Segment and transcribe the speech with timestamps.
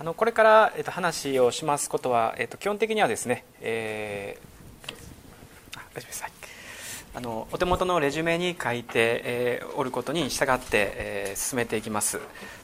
[0.00, 6.32] あのこれから、えっと、話をしますことは、えっと、基本的にはですね、えー、大丈夫です、はい、
[7.16, 12.20] あのお手元のレジュメに書いて、えー、おることに従って、えー、進めていきます。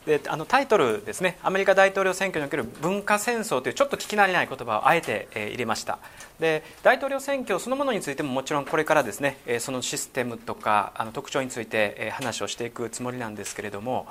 [0.06, 1.38] であのタイトルですね。
[1.42, 5.98] アメリカ大統領選挙における文化戦争というちょっと聞き慣れない言葉をあえて、えー、入れました。
[6.38, 14.06] で大統領選挙そのものについてももちろんこれからですね、えー、そのシステムとかあの特徴について、えー、話をしていくつもりなんですけれども、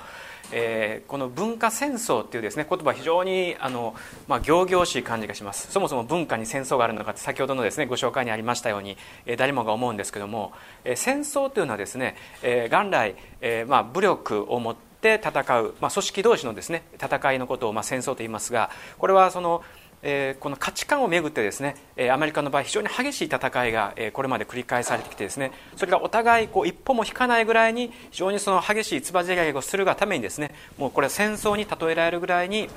[0.52, 3.94] えー、この文化戦争っていうですね言葉非常にあの、
[4.28, 5.70] まあ、行々しい感じがします。
[5.70, 10.52] そもそも文化に戦争があるのかって先ほどのですねご紹介にありましたように、えー、誰もが思うんですけども、
[10.84, 19.62] えー、戦争というのはですね、えー、元来、えーまあ、武力を持って戦う、まあ、組織同士のですね戦いのことを、まあ、戦争と言いますがこれはその
[20.04, 32.68] えこの価値観をめぐってですね、えアメリカの場合非常に激しい戦いが、えこれまで繰り返されてきてですねそれがお互いこう一歩も引かないぐらいに非常にその激しいつばぜり合いをするがためにですねもうこれは戦争に例えられるぐらいに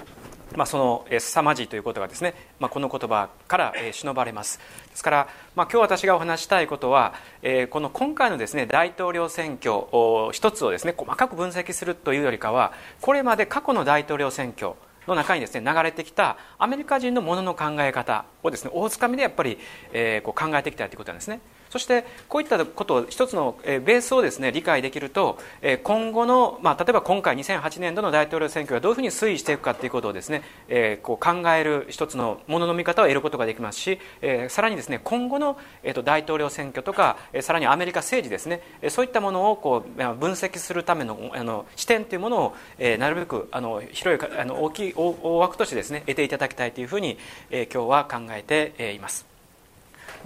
[0.56, 4.60] まあ、その凄まじいということがですね、まあ、この言葉から忍ばれます。
[4.90, 9.86] ですから、まあ、今日私がお話したいことは、えー、この今回のですね大統領選挙
[10.32, 14.74] 一つをですね細かく分析するというよりかはこれまで過去の大統領選挙
[15.12, 19.58] の中にですね流れてきたアメリカ人のものの考え方をですね大つかみでやっぱり、
[19.94, 21.40] えー、こう考えてきたということなんですね。
[21.70, 25.38] そしてこういったことを一つのベースをですね理解できると
[25.84, 47.18] 今後の、まあ、例えば今回2008年度の大統領選挙がどういうふうに推移していくかということをですね、えー、こう考える一つのものの見方を得ることができますし、えー、さらにですね今後の、えー、と大統領選挙とかさらにアメリカ政治ですねそういったものをこう分析するためのあの視点というものを、えー、なるべくあの広いあの大きい大枠としてですね得ていただきたいというふうに、
[47.50, 49.37] えー、今日は考えています。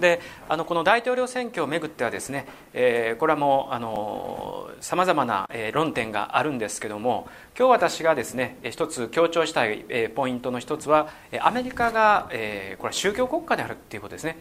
[0.00, 11.08] であのこの大統領選挙をめぐってはですね、えー、これはもうさまざまな、え、論点があるんですけども今日私がですね一つ強調したい、え、ポイントの一つは
[11.40, 14.36] アメリカが、えー、これは宗教国家であるっていうことですね。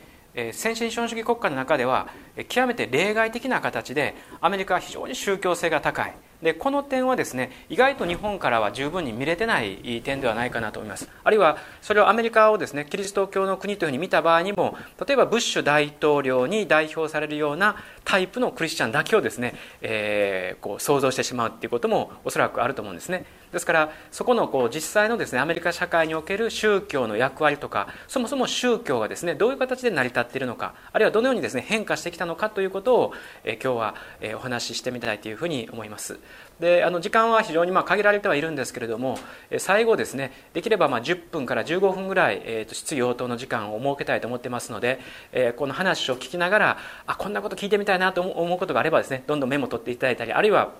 [0.53, 2.07] 先進資本主義国家の中では
[2.47, 6.13] 極めて例外的な形でアメリカは非常に宗教性が高い。
[6.41, 11.07] でこの点はですね意外と日本からは十分に見れてない点ではないかなと思います。
[11.23, 23.25] あるいはそれをアメリカをですねキリスト教の国というふうに見た場合にも例えばブッシュ大統領に代表されるようなタイプのクリスチャンだけをですね、えー、こう想像してしまうっていうこともおそらくあると思うんですね。
[23.51, 33.13] ですからそこのこう実際のですねアメリカ社会における宗教の役割とかそもそも宗教がですねどういう形で成り立っているのかあるいはどのようにですね変化してきたのかということを、
[33.43, 36.19] え今日は、えお話ししてみたいというふうに思います。
[36.59, 39.17] であの時間は非常にま限られてはいるんですけれども
[39.49, 44.99] え最後ですねできればま10分から15分ぐらい、えー、と質疑応答の時間を設けたいと思ってますので、
[45.31, 50.71] えこの話を聞きながらあこんなこと聞いてみたいなと思うことがあればですねどんどんメモを取っていただいたりあるいは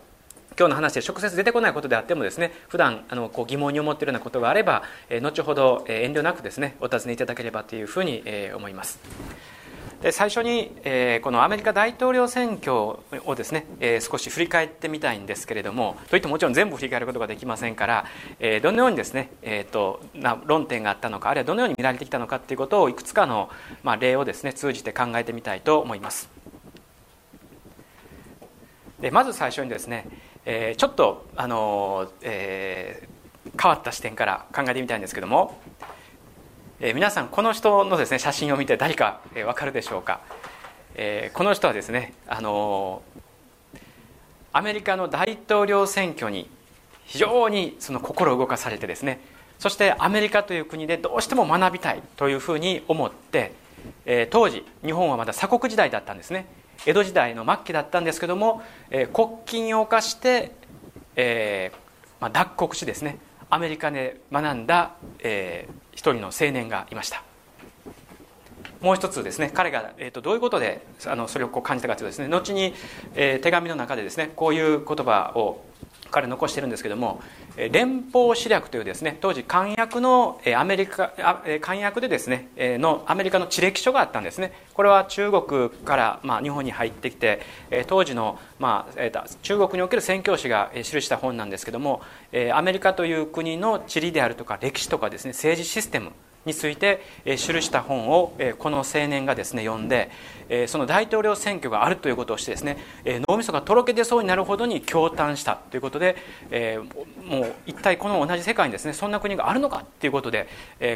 [0.58, 9.00] 今日の話で直接出てこないことであってもですね普段あのこう疑問に思っているようなことがあれば、え、後ほど、遠慮なくですねお尋ねいただければというふうに、え、思います。
[10.02, 13.04] で最初に、えー、このアメリカ大統領選挙を
[13.38, 18.06] ですね、えー、少し振り返ってみたいんですけれどもといってももちろん全部振り返ることができませんから、
[18.40, 23.50] えー、どのようにですね、えーと、な論点があったのかあるいはどのように見られてきたのかということをいくつかの、
[23.84, 26.30] まあ、例をですね通じて考えてみたいと思います
[29.02, 30.08] でまず最初にですね、
[30.46, 35.59] えー、ちょっと、あのえー、変わった視点から考えてみたいんですけども
[36.84, 40.19] えー、皆さんこの人のですね写真を見て誰か、えー、分かるでしょうか、
[40.96, 43.03] えー、この人はですねあの
[44.52, 46.50] アメリカの大統領選挙に
[47.06, 49.22] 非常にその心動かされてですね
[49.59, 53.52] そしてアメリカという国でどうしても学びたいというふうに思って、
[54.08, 56.47] えー、当時日本はまだ鎖国時代だったんですね。
[56.86, 60.52] 江戸時代の末期だったんですけども、えー、国禁を犯して、
[61.16, 61.78] えー
[62.19, 63.19] まあ、脱国しですね。
[63.50, 67.24] アメリカで学んだ、えー、一人の青年がいました。
[68.81, 72.74] もう一つですね彼が、えーと、どういうことであのそれをこう感じたかというとですね後に、
[73.14, 75.64] えー、手紙の中でですねこういう言葉を
[76.12, 77.22] 彼残してるんですけども
[77.72, 81.12] 連邦史略というですね当時漢訳のアメリカ
[81.62, 84.53] 漢訳でですねのアメリカの地歴書があったんですね。
[84.74, 87.41] これは中国からまあ日本に入ってきて
[87.88, 92.02] 当時のまあ中国における宣教師が記した本なんですけども
[92.53, 96.12] アメリカという国の地理であるとか歴史とかですね政治システム
[96.46, 100.09] について記した本をこの青年がですね読んで
[100.67, 102.78] その大統領選挙があるということをしてですね
[103.28, 106.16] 脳みそがとろけ出そうになるほどに驚嘆したということで
[107.26, 110.47] もう一体この同じ世界にですねそんな国があるのかということで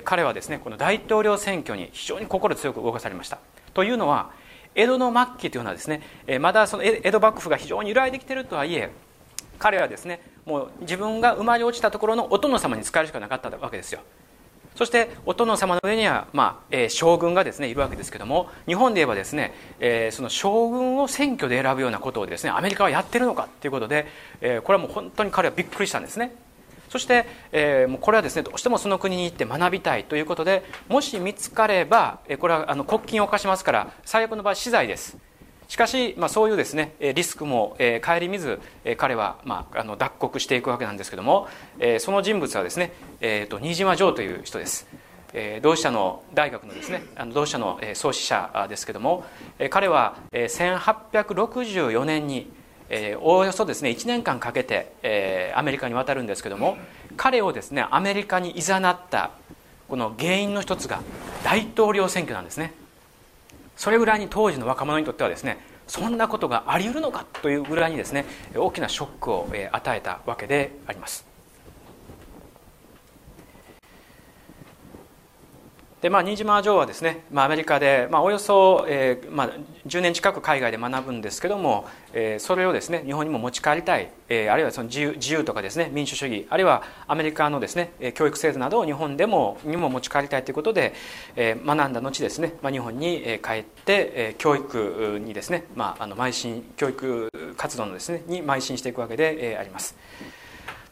[0.03, 3.39] 彼はですねこの大統領選挙に非常に心強く動かされました。
[3.73, 4.31] というのは
[4.73, 6.01] 江戸の末期というのはですね
[6.39, 8.89] まだその江戸幕府が非常に揺らいできているとはいえ
[9.59, 14.01] 彼はですねもう自分が生まれ落ちたところのお殿様に仕えるしかなかったわけですよ
[14.75, 24.05] そしてお殿様の上には、まあえー、将軍がですねいるわけですけども日本で言えばですね、えー、その将軍を選挙で選ぶようなことをですねアメリカはやってるのかということで、
[24.41, 26.35] えー、これはもう本当に彼はびっくりしたんですね。
[26.89, 35.17] そして、えー、もうこれはですねどうしてもその国に行って学びたいということでもし見つかればこれはあの国禁を犯しますから最悪の場合死罪です。
[35.67, 38.59] しかし、まあ、そういうですねリスクも、顧みず、
[38.97, 41.47] 彼は、まあ、あの脱国していくわけなんですけども、
[41.99, 44.87] その人物はですね、えーと、新島城という人です、
[45.61, 47.03] 同志社の大学のですね
[47.33, 49.25] 同志社の、創始者ですけども、
[49.69, 52.51] 彼は、えー、1864年に、
[53.19, 56.77] おおよそですね1年間かけて、アメリカに渡るんですけども
[57.17, 59.31] 彼をですねアメリカにいざなった
[59.87, 61.01] この原因の一つが
[61.43, 62.73] 大統領選挙なんですね。
[63.75, 65.57] それぐらいに当時の若者にとってはですね
[65.87, 68.25] そんなことがあり得るのかというぐらいにですね
[68.55, 71.24] 大きなショックを与えたわけであります。
[76.05, 79.49] でまあ、新島城はですね、まあ、アメリカで、まあ、およそ、えーまあ、
[79.87, 90.93] 10年近く海外で学ぶんですけども、えー、それをですね日本にも持ち帰りたい、えー、あるいはその自由自由とかですね民主主義あるいはアメリカのですね教育制度などを日本でもにも持ち帰りたいということで、
[91.35, 99.95] えー、学んだ後ですね、まあ、日本に帰って、え、教育にですね、まあ、あの邁進教育活動のですねに邁進していくわけで、え、あります。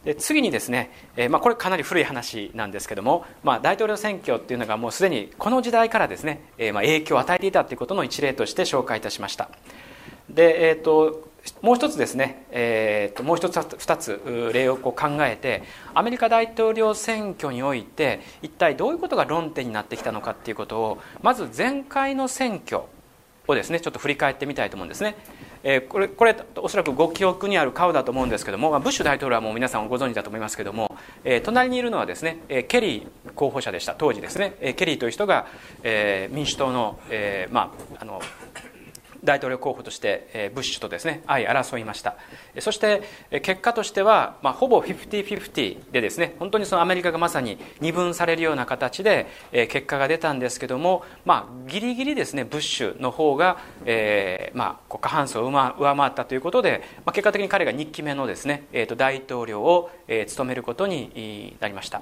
[0.05, 9.50] で次にですね、えー、まあ、これかなり古い話なんですけども、まあ、大統領選挙っていうのがもうすでにこの時代からですね、えー、まあ影響を与えていたということの一例として紹介いたしました。
[10.29, 11.29] で、えーと、
[11.61, 15.63] もう一つですね、えーと、もう一つ二つ例を考えて
[15.94, 22.83] アメリカ大統領選挙において一体どういうことが論点になってきたのかっていうことをまず前回の選挙
[23.47, 25.15] をですねちょっと振り返ってみたいと思うんですね。
[25.63, 33.95] えー、これこれおそらくご記憶にある顔だと思うんですけども、まあ、ブッシュ大統領はもう皆さんご存知だと思いますけども、えー、隣にいるのはですね、えー、ケリー候補者でした。
[33.95, 35.48] 当時ですね、えー、ケリーという人が、
[35.83, 38.21] えー、民主党の,、えーまあ、あの
[39.23, 42.15] 大統領候補としてブッシュとですね相争いました
[42.59, 43.01] そして
[43.41, 62.01] 結果としては、まあ、ほぼ50-50でですね本当にそのアメリカがまさに二分されるような形で結果が出たんですけども、まあ、ギリギリですねブッシュの方が、えーまあ、過半数を上回ったということで、まあ、結果的に彼が2期目のですね、えー、と大統領を、えー、務めることになりました。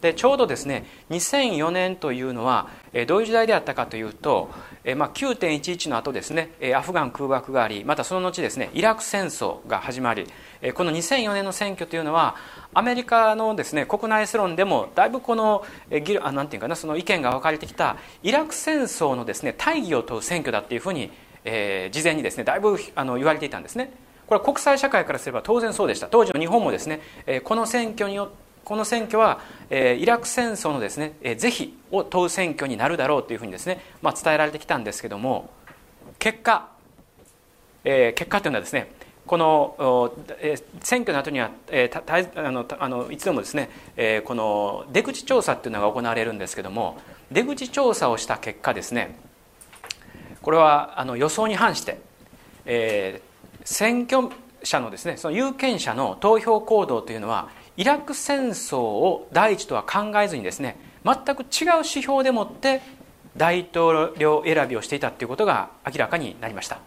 [0.00, 2.68] でちょうどですね2004年というのは
[3.06, 4.50] どういう時代であったかというと、
[4.96, 10.26] まあ、9.11の後ですねアフガン空爆がありまたその後ですねイラク戦争が始まり
[10.74, 12.36] この2004年の選挙というのは
[12.74, 15.64] アメリカのですね国内世論でもだいぶこの
[16.22, 21.10] あなんていうかなその意見が分かれてきたイラク戦争のですね大義を問う選挙だっていうふうに、
[21.44, 23.92] えー、事前にですねだいぶあの言われていたんですね。
[24.26, 26.06] これは国際社会からすれば当然そうでした。
[26.06, 27.00] 当時の日本もですね
[27.44, 35.48] この選挙によってこの選挙は、えー、イラク戦争のですね、えー、是非を問う選挙になるだろうというふうにですね、まあ、伝えられてきたんですけども
[36.18, 36.68] 結果、
[37.82, 38.92] えー、結果というのはですね
[39.26, 46.98] この、えー、選挙の後には、えー、たあのあのいつでもですね、えー、この出口調査っていうのが行われるんですけども
[47.32, 49.18] 出口調査をした結果ですね
[50.42, 51.98] これはあの予想に反して、
[52.66, 54.28] えー、選挙
[54.62, 57.48] 者のですねその有権者の投票行動というのは
[57.78, 61.46] イラク戦争を第一とは考えずにですね全く違う
[61.76, 62.82] 指標でもって
[63.36, 66.80] 大統領選びをしていたということが明らかになりました。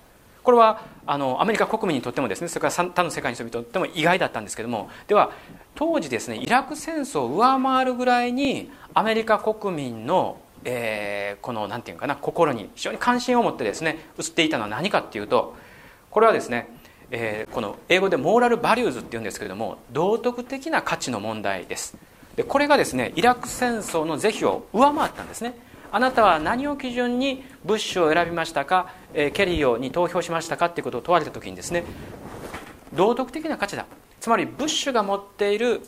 [0.43, 5.31] これはあのアメリカ国民にとってもですねそれから他の世界の人にとっても意外だったんですけどもでは
[5.75, 15.55] 当時ですねイラク戦争を上回るぐらいにアメリカ国民の、えー、この何て言うかな心に非常に関心を持ってですね移っていたのは何かっていうと
[16.09, 16.67] これはですね
[17.11, 21.97] えー、この英語でモーラルバリューズっていうんですけれども道徳的な価値の問題です。
[22.35, 25.53] でこれがですねイラク戦争の是非を上回ったんですね。
[25.91, 31.83] あなたは何を基準にブッシュを選びましたか、えー、ケリーに投票しましたかっていうことを問われた時にですね
[32.93, 33.85] 道徳的な価値だ。
[34.21, 35.81] つまりブッシュが持っている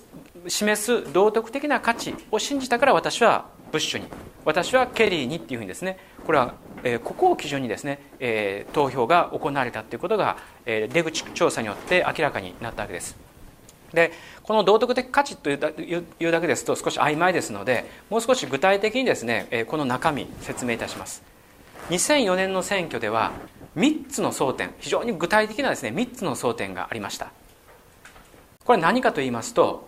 [0.48, 4.08] 示す道徳的な価値を信じたから私はブッシュに
[4.44, 13.15] 私はケリーにっていうふうにですねこれはえここを基準にですね、え投票が行われたということが、出口調査によって明らかになったわけです。
[13.93, 21.24] でこの道徳的価値というだけですと少し曖昧ですのでもう少し具体的にですねこの中身説明いたします
[21.89, 23.32] 2004年の選挙では
[23.77, 27.32] 3つの争点非常に具体的なですね3つの争点がありました
[28.65, 29.88] これ何かと言いますと、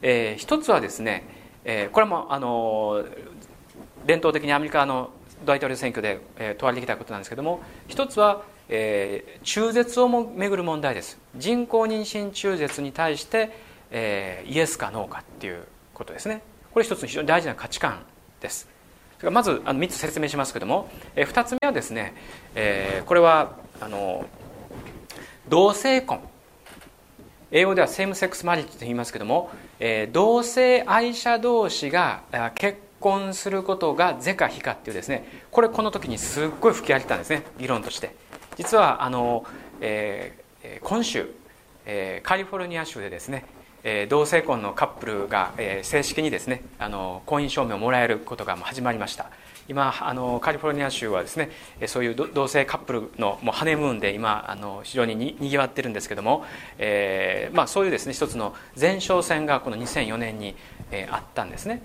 [0.00, 1.24] えー、一つはですね、
[1.64, 3.04] えー、これもあの
[4.06, 5.10] 伝統的にアメリカの
[5.44, 11.18] 大統領選挙で、え、問われてきたことなんですけども一つはえー、中絶をもめぐる問題です。
[11.36, 13.50] 人工妊娠中絶に対して、
[13.90, 16.42] えー、イエスかノーかっていうことですね。
[16.72, 18.00] これ一つ非常に大事な価値観
[18.40, 18.68] です。
[19.22, 22.14] まずあの3つ説明しますけども、えー、2つ目はですね、
[22.54, 24.26] えー、これはあの
[25.48, 26.20] 同性婚。
[27.50, 32.22] 英語ではセームセックスマリッジと言いますけども、えー、同性愛者同士が
[32.56, 35.28] 結婚することが是か非かっていうですね。
[35.52, 37.44] これこの時にすっごい吹き荒れたんですね。
[37.58, 38.16] 議論として。
[38.56, 39.44] 実はあの、
[39.80, 41.28] えー、今週、
[41.86, 43.44] えー、カリフォルニア州でですね、
[43.82, 49.30] えー、同性婚のカップルが、えー、正式にですねあの婚姻証明をもらえることが始まりました。
[49.66, 51.50] 今あのカリフォルニア州はですね
[51.86, 56.44] そういう同性カップルのもうハネムーンで今あの非常ににぎわってるんですけども、
[56.78, 60.54] えーまあ、そういうですね一つの前哨戦がこの2004年に、
[60.90, 61.82] えー、あったんですね。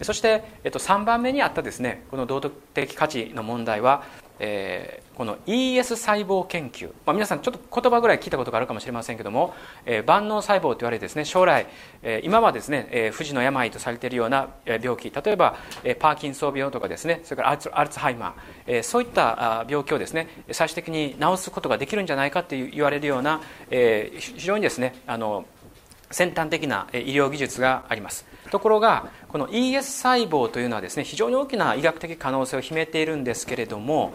[0.00, 4.04] そして、えっと、3番目にあったですねこの道徳的価値の問題は、
[4.38, 9.52] えー、この ES 細胞研究、まあ、皆さんちょっと言葉ぐらい聞いたことがあるかもしれませんけども、
[9.84, 11.66] えー、万能細胞と言われてですね将来、
[12.04, 15.10] えー、今はですね、えー、不治の病とされているような病気。
[15.10, 18.32] 例えば、えー、パーキンソン病とかですねそれからアルツハイマー、
[18.68, 25.46] えー、そういった病気をですね最終的に治すことができるんじゃないかと言われるような、えー、非常にですねあの
[26.12, 28.24] 先端的な医療技術があります。
[28.50, 34.12] ところがこの ES 細胞というのはですね非常に大きな医学的可能性を秘めているんですけれども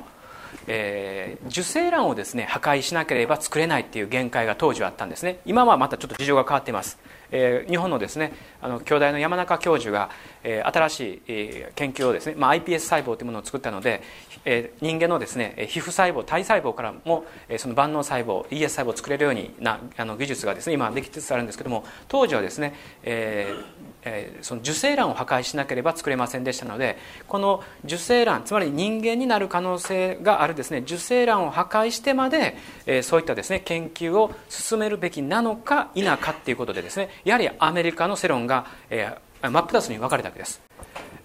[0.67, 5.39] えー、受精卵をですね破壊しなければ作れないっていう限界が当時はあったんですね。
[5.45, 6.97] 今はまたちょっと事情が変わっています、
[7.31, 10.09] えー、日本のですねあの京大の山中教授が、
[10.43, 14.01] えー、新しい、研究をですね、まあ、iPS 細胞というものを作ったので、
[14.45, 40.61] えー、人間のですね皮膚細胞体細胞からも、えー、その万能細胞 ES 細胞を作れるようになあの技術がですね今できつつあるんですけども当時はですね、えーえー、その受精卵を破壊しなければ作れませんでしたのでこの受精卵つまり人間になる可能性があるですね受精卵を破壊してまで、えー、そういったですね研究を進めるべきなのか否かっていうことでですねやはりアメリカの世論が、えー、真っ二つに分かれたわけです、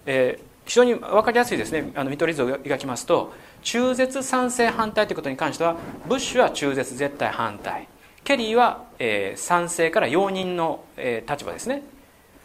[0.05, 5.75] えー、非常に分かりやすいですねあの見取り図を描きますと中絶賛成反対ということに関しては
[6.07, 7.87] ブッシュは中絶絶対反対
[8.23, 11.81] ケリーは、えー、賛成から容認の、えー、立場ですね。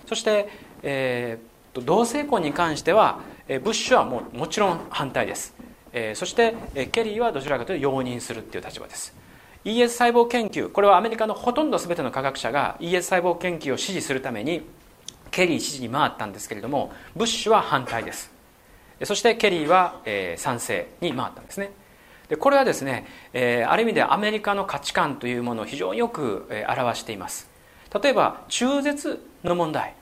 [0.07, 0.49] そして、
[0.83, 5.55] えー、同性婚に関してはブッシュはもうもちろん反対です、
[5.93, 6.55] えー、そして
[6.93, 9.15] ケリーはどちらかというと容認するっていう立場です。
[9.65, 14.63] ES 細胞研究これはアメリカのほとんど全ての科学者が ES 細胞研究を支持するために
[15.31, 18.31] ケリー支持に回ったんですけれどもブッシュは反対です。
[19.03, 21.73] そしてケリーは、えー、賛成に回ったんですね。
[22.29, 27.54] でこれはですね、えー、ある意味でアメリカの価値観というものを非常によく、えー、表しています。
[28.03, 29.95] 例えば中絶の問題。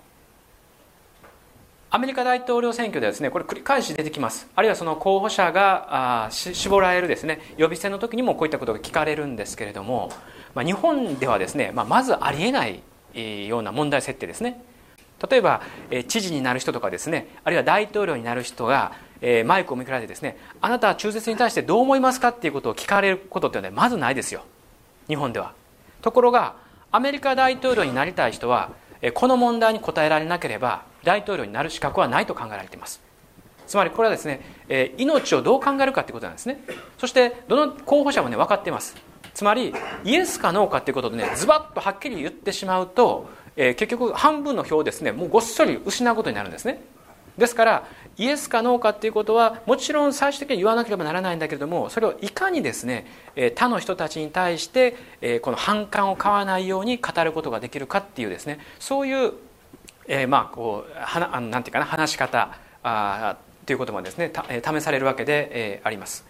[1.94, 4.48] アメリカ大統領選挙ではですねこれ繰り返し出てきます。
[4.56, 10.10] あるいはその候補者があ絞られるですね予備選の時にもこういったことが聞かれるんですけれども、
[10.54, 12.82] まあ、日本ではですね、まあ、まずありえない
[13.46, 14.64] ような問題設定ですね。
[15.30, 24.44] 例えば、え知事になる人とかですねあるいは大統領になる人が、えマイクを向けられてですねあなたは中絶に対してどう思いますかっていうことを聞かれることっていうのはまずないですよ。
[25.08, 25.52] 日本では。
[26.00, 26.56] ところが
[26.92, 28.70] アメリカ大統領になりたい人は
[29.14, 33.00] この問題に答えられなければ大統領になる資格はないと考えられています。
[33.66, 36.62] つまりこれはですね、え命をどう考えるかということなんですね。
[36.98, 38.94] そしてどの候補者もね分かっています。
[39.32, 46.82] つまりイエスかノーかっていうことでねズバッとはっきり言ってしまうと、え、結局半分の票をですねもうごっそり失うことになるんですね。
[47.38, 47.88] ですから
[48.18, 53.06] イエスかノーかっていうことはもちろん最終的に言わなければならないんだけれどもそれをいかにですね
[53.54, 59.32] 他の人たちに対してこの反感を買わないように語ることができるかっていうですねそういう
[60.06, 64.32] えー、まあこうはなあのなんていうかな話し方あということもですね
[64.64, 66.24] 試されるわけで、あります。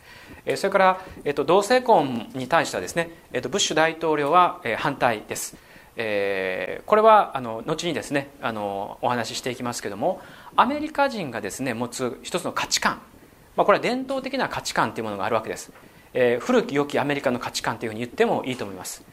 [0.56, 5.56] それから、えーと、同性婚に対してはですね、えーと、ブッシュ大統領は、反対です。
[5.96, 10.22] えー、これはあの後にですねあのお話ししていきますけども
[10.56, 13.00] アメリカ人がですね持つ一つの価値観、
[13.56, 15.72] まあ、これは伝統的な価値観というものがあるわけです、
[16.14, 19.04] えー、古き良きアメリカの価値観というふうに言ってもいいと思います。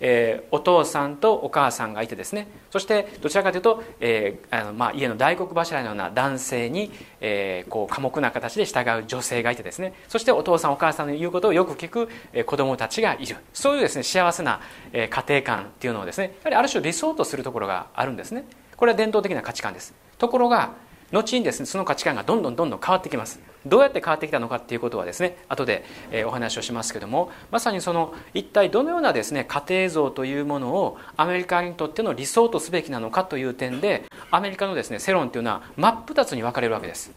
[0.00, 2.48] えー、お父さんとお母さんがいてですね。
[2.70, 9.94] そしてどちらかというと、えーあのまあ、家の大黒柱のような男性に、えー、こう寡黙な形で従う女性がいてですね。
[10.08, 13.36] そしてお父さんお母さんの言うことをよく聞く、えー、子供たちがいる。
[13.52, 14.60] そういうですね幸せな、
[14.92, 18.44] えー、家庭観っていうのをですねやはりある種理想とするところがあるんですね。
[18.76, 19.94] これは伝統的な価値観です。
[20.18, 20.72] ところが
[21.12, 23.40] 後にですねその価値観がどんどんどんどん変わってきます。
[23.66, 25.84] どうやって変わってきたのかっていうことはですね後で、
[26.26, 37.12] お話をしますけどもまさにその一体どのようなですね家庭像というものをアメリカにとっての理想とすべきなのかという点でアメリカのですね世論というのは真っ二つに分かれるわけです。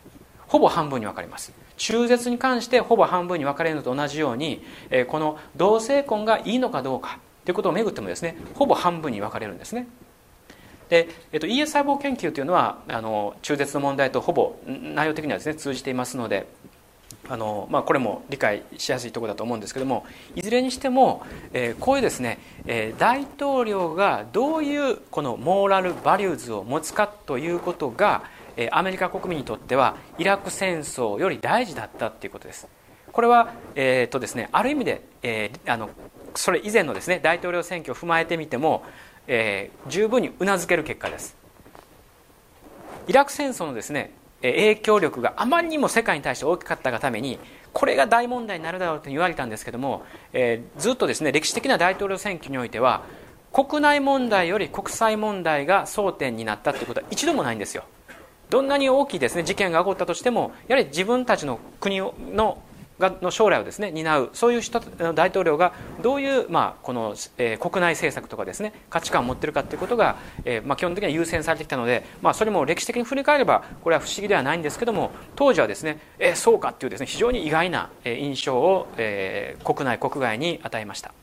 [0.47, 1.51] ほぼ半分に分かれます。
[1.75, 4.63] 中絶に関してほぼ半分に分かれるのと同じように、
[5.09, 9.87] この同性婚がいいのかどうかということをめぐってもですねほぼ半分に分かれるんですね。
[10.89, 16.47] で、えっと、ES 細胞研究というのはあの中絶の問題とほぼ内容的にはですね通じていますので
[17.29, 28.23] あのまあ、これも理解しやすいところだと思うんですけどもいずれにしても、えー、こういうですね、えー、大統領がどういうこのモーラルバリューズを持つかということが、
[28.55, 32.67] えー、アメリカ国民にとってはイラク戦争より大事だったということです。
[33.11, 35.89] これは、えーとですね、ある意味で、えー、あの
[36.35, 38.83] それ以前のですね大統領選挙を踏まえてみても、
[39.27, 41.35] えー、十分にうなずける結果です。
[43.07, 47.39] イラク戦争のですね影響力があまりにも世界に対して大きかったがために
[47.73, 50.03] これが大問題になるだろうと言われたんですけども、
[50.33, 53.03] えー、ずっとですね歴史的な大統領選挙においては
[53.53, 57.85] 国内問題より国際問題が争点になったということは一度もないんですよ
[58.49, 62.61] どんなに大きいですね事件が起こったとしてもやはり自分たちの国の
[62.99, 64.79] がの将来をですね担うそういう人
[65.13, 81.13] 大統領がどういう、まあ、この、えー、国内政策とかですね価値観を持っているかということが、えーまあ、基本的には優先されてきたので、まあ、それも歴史的に振り返ればこれは不思議ではないんですけども当時はですね、えー、そうかっていうですね非常に意外な印象を、えー、国内国外に与えました。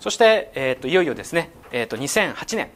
[0.00, 2.68] そして、えーと、いよいよですね、えーと、と2008年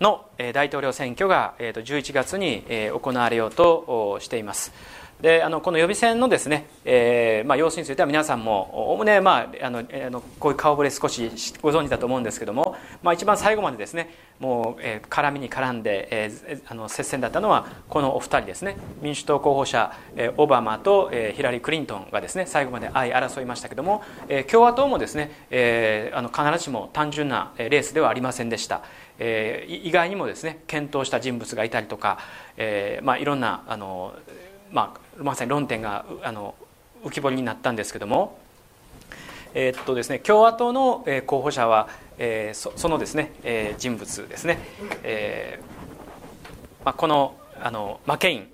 [0.00, 4.72] の大統領選挙が11月に行われようとしています。
[5.20, 11.30] であのこの予備選のですね、えーまあ、様子については皆さんもおおむね、まあ、あのあのこういう顔ぶれ少し
[11.60, 28.82] ご存知だと思うんですけども、まあ、一番最後までですねもう、えー、絡みに絡んで、えー、あの接戦だったのはこのお二人ですね民主党候補者、えー、オバマと、えー、ヒラリー・クリントンがですね最後まで相争いましたけども、えー、共和党もですね、えー、あの必ずしも単純なレースではありませんでした。
[29.20, 32.18] えー、意外にもですね検討した人物がいたりとか、
[32.56, 34.14] えーまあ、いろんなあの、
[34.72, 36.54] まあ、まさに論点があの
[37.04, 38.38] 浮き彫りになったんですけども、
[39.54, 44.58] えー、っとですね、共和党の候補者は、えー、そそのですね、えー、人物ですね、
[45.02, 48.48] えーまあ、このあのマケイン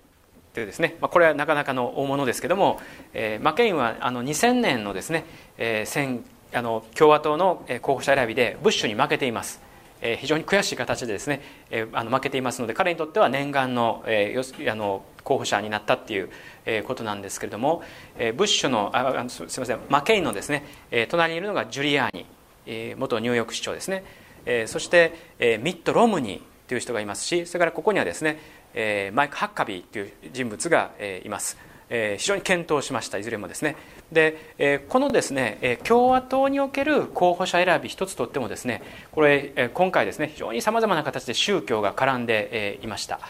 [0.52, 2.80] というですね、まあ、これはなかなかの大物ですけども、
[3.14, 5.24] えー、マケインはあの2000年のですね、
[5.58, 9.65] えー、戦あの共和党の候補者選びでブッシュに負けています。
[10.00, 16.30] え非常に悔しい形でですね、えあの負けていますので彼にとっては念願の,、えー、あの候補者になったっていう、
[16.64, 17.82] えことなんですけれども、
[18.18, 22.26] えブッシュのあすみませんマケインのですね、え隣にいるのがジュリアーニ、
[22.66, 24.04] え元ニューヨーク市長ですね、
[24.44, 28.38] えそして、えミット・ロムニーという人がいますしそれからここにはですね、
[28.74, 31.56] えマイク・ハッカビーという人物が、えいます。
[31.88, 33.76] え非常に検討しましたいずれもですね
[34.12, 43.20] で、えこのですね、え共和党における候補者選び一つとってもですねこれ、え今回ですね非常にさまざまな形で宗教が絡んで、えいました。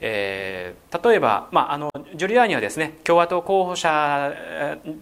[0.00, 4.34] えー、例えば、まあ、あのジュリアーニはですね共和党候補者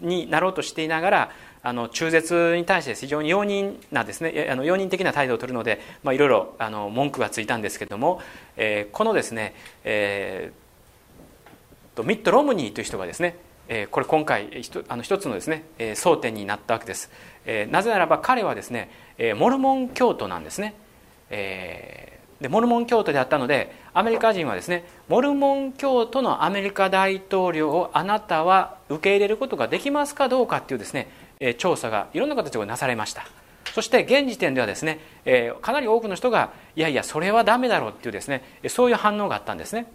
[0.00, 1.30] になろうとしていながら
[1.62, 8.20] あの中絶に対して非常に容認なですねあの容認的な態度を取るので、まあ、いろいろあの文句がついたんですけれども、
[8.56, 10.63] えー、このですね、えー
[12.02, 13.36] ミッド・ロムニーという人がですね
[13.90, 14.48] これ今回
[14.88, 17.10] あの一つのですね争点になったわけです。
[17.70, 18.90] なぜならば彼はですね
[19.36, 20.74] モルモン教徒なんですね。
[21.30, 31.08] でモルモン教徒であったのでアメリカ人はですねモルモン教徒のアメリカ大統領をあなたは受け入れることができますかどうかっていうですね
[31.58, 33.24] 調査がいろんな形でなされました。
[33.72, 34.98] そして現時点ではですね
[35.62, 39.86] かなり多くの人がいやいやそれはダメだろうっていうですねそういう反応があったんですね。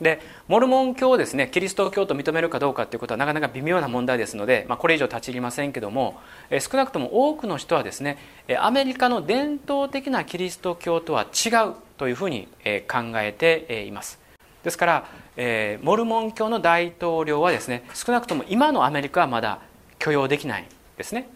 [0.00, 8.18] でモルモン教をですねキリスト教と認めるかどうかということはなかなか微妙な問題ですので、まあ、これ以上立ち入りませんけども、え少なくとも多くの人はですね
[8.60, 12.48] アメリカの伝統的なキリスト教とは違うというふうに
[12.88, 14.18] 考えています。
[14.64, 15.04] ですから、
[15.36, 19.60] えモルモン教の大統領はですね少なくとも今のアメリカはまだ
[19.98, 21.28] 許容できないですね。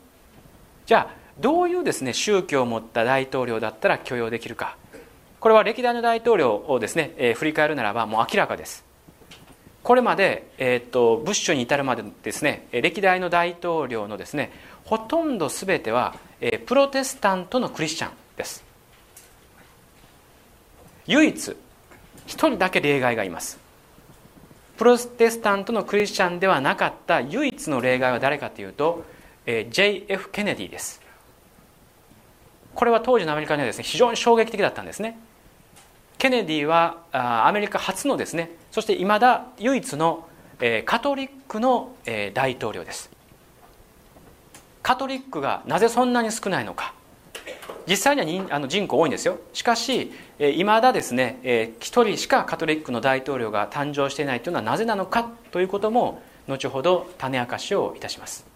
[0.87, 4.77] じゃあどういうですね宗教を持った大統領だったら許容できるか。
[5.47, 8.85] これは歴代の大統領をですね、えー、振り返るならばもう明らかです。
[9.85, 14.51] これまで、えーと、ブッシュに至るまでですね歴代の大統領のですね
[14.85, 18.65] ほとんど全ては、えー、プロテスタントのクリスチャンです。
[21.07, 21.57] 唯一
[22.27, 23.61] 一人だけ例外がいます。
[24.77, 29.05] プロテスタントのクリスチャンではなかった唯一の例外は誰かというと、
[29.47, 30.29] えー、J.F.
[30.31, 31.01] ケネディです。
[32.75, 35.21] これは当時のアメリカにはですね非常に衝撃的だったんですね。
[36.19, 40.29] ケネディはアメリカ初のですねそしていまだ唯一の
[40.85, 41.95] カトリックの
[42.35, 43.11] 大統領です。
[44.83, 46.95] カトリックがなぜそんなに少ないのか。
[47.89, 49.39] 実際にはあの人口多いんですよ。
[49.53, 58.47] しかしいまだですね1人しかカトリックの大統領が誕生していないというのはなぜなのかということも後ほど種明かしをいたします。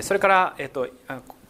[0.00, 0.88] それから、えっと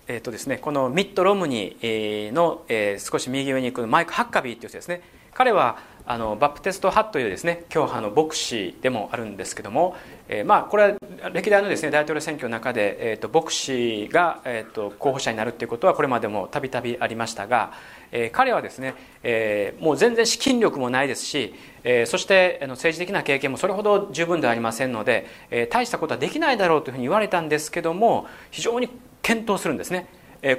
[0.06, 5.00] えっとですね、このミッド・ロムニーの、えー、少し右上に行くマイク・ハッカビーという人ですね。
[5.32, 9.96] 彼はあのバプテスト派というですね教派の牧師でもあるんですけども、
[10.28, 17.72] えー、まあこれは歴代のですね大統領選挙の中で、えーと、牧師が、えーと、候補者になるということはこれまでもたびたびありましたが、
[18.12, 28.90] えー、彼はですね、え、もう全然資金力もないですし、え、そしてあの政治的な経験もそれほど十分ではありませんので、え、大したことはできないだろうというふうに言われたんですけども非常に
[29.24, 30.06] 検討するんですね。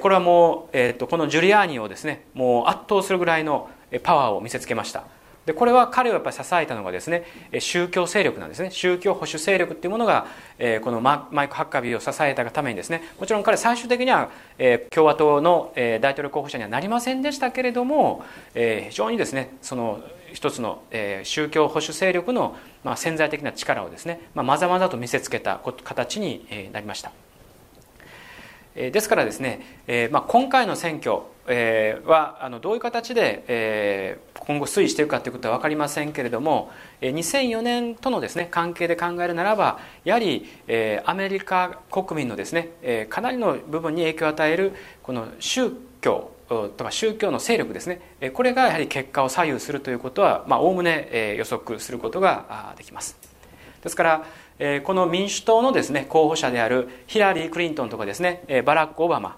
[0.02, 3.70] これはもう、えーとこのジュリアーニをですねもう圧倒するぐらいの
[4.02, 5.04] パワーを見せつけました。
[5.46, 7.24] でこれは彼をやっぱり支えたのがですね
[7.60, 8.72] 宗教勢力なんですね。
[8.72, 10.26] 宗教保守勢力っていうものが
[10.58, 18.26] えこのマイク・ハッカビーを支えたがためにですねもちろん彼最終的にはえ共和党のえ大統領候補者にはなりませんでしたけれども
[18.56, 20.00] え非常にですねその
[20.34, 27.12] 一つのえ宗教保守勢力のま潜在的な力をですねまざまざと見せつけた形になりました。
[28.76, 31.22] ですからですね、まあ、今回の選挙
[32.06, 40.46] はあのどういう形で今後推移していくかということは分かりませんけれども2004年とのですね関係で考えるならばやはり
[41.06, 48.02] アメリカ国民のですねかなりの部分に影響を与えるこの宗教とか宗教の勢力ですね
[48.34, 53.36] これがやはり結果を左右するということはおおむね予測することができます。
[53.86, 54.26] ですから
[54.60, 59.38] えこの民主党のですね候補者であるヒラリー・クリントンとかですね、えバラック・オバマ。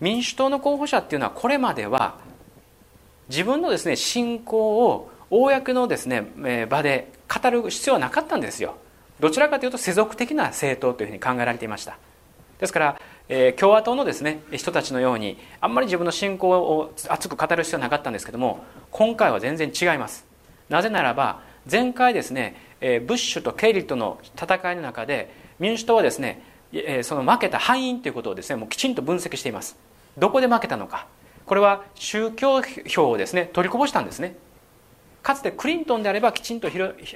[0.00, 2.16] 民主党の候補者っていうのはこれまでは
[3.28, 8.76] 自分のですね信仰を公のですね、え場で語る必要はなかったんですよ。
[9.20, 11.98] どちらかというと世俗的な政党というふうに考えられていました。
[12.58, 20.26] ですから、え、共和党のですね人たちのようにあんまり自分の信仰を熱く語る必要はなかったんですけども今回は全然違います。
[20.68, 26.42] なぜならば前回ですねえブッシュとケリーとの戦いの中で民主党はですね、
[26.72, 29.78] えその負けた敗因ということをですねもうきちんと分析しています。
[30.18, 31.06] どこで負けたのか。
[31.46, 34.36] これは宗教票をですね取りこぼしたんですね。
[35.22, 36.68] かつてクリントンであればきちんと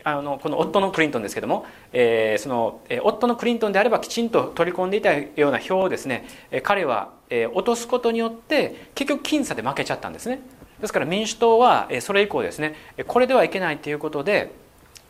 [0.05, 10.41] あのこの夫のクリントンですけども、えー、その、え夫のクリントンであればきちんと取り込んでいたような票をですね、え彼は、え落とすことによって結局僅差で負けちゃったんですね。
[10.81, 12.77] ですから民主党は、えそれ以降ですね
[13.07, 14.53] これではいけないということで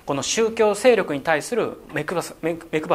[0.09, 2.23] この宗教勢力に対する目配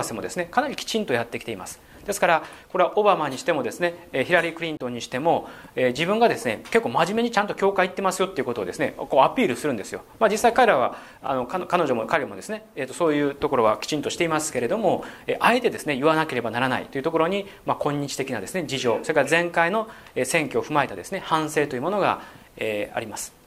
[0.04, 1.80] せもですねかなりきちんとやってきています。
[2.08, 15.06] ですからこれはオバマにしてもですねヒラリー・クリントンにしても自分がですね結構真面目にちゃんと教会行ってますよっていうことをですねこうアピールするんですよ、まあ、実際彼らはあの彼女も彼もですね、えー、とそういうところはきちんとしていますけれども
[15.40, 19.88] あえてですね言わなければならないというところに、まあ、今日的なですね事情それから前回の
[20.26, 22.24] 選挙を踏まえたですね反省というものが、
[22.58, 23.43] え、あります。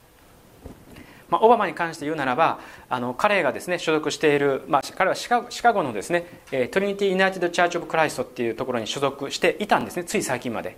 [1.29, 2.59] まあ、オバマに関して言うならば
[2.89, 6.25] あの彼がですね所属している、まあ、彼はシカシカゴのですね
[6.71, 10.77] Trinity United Church of Christ っていうところに所属していたんですねつい最近まで。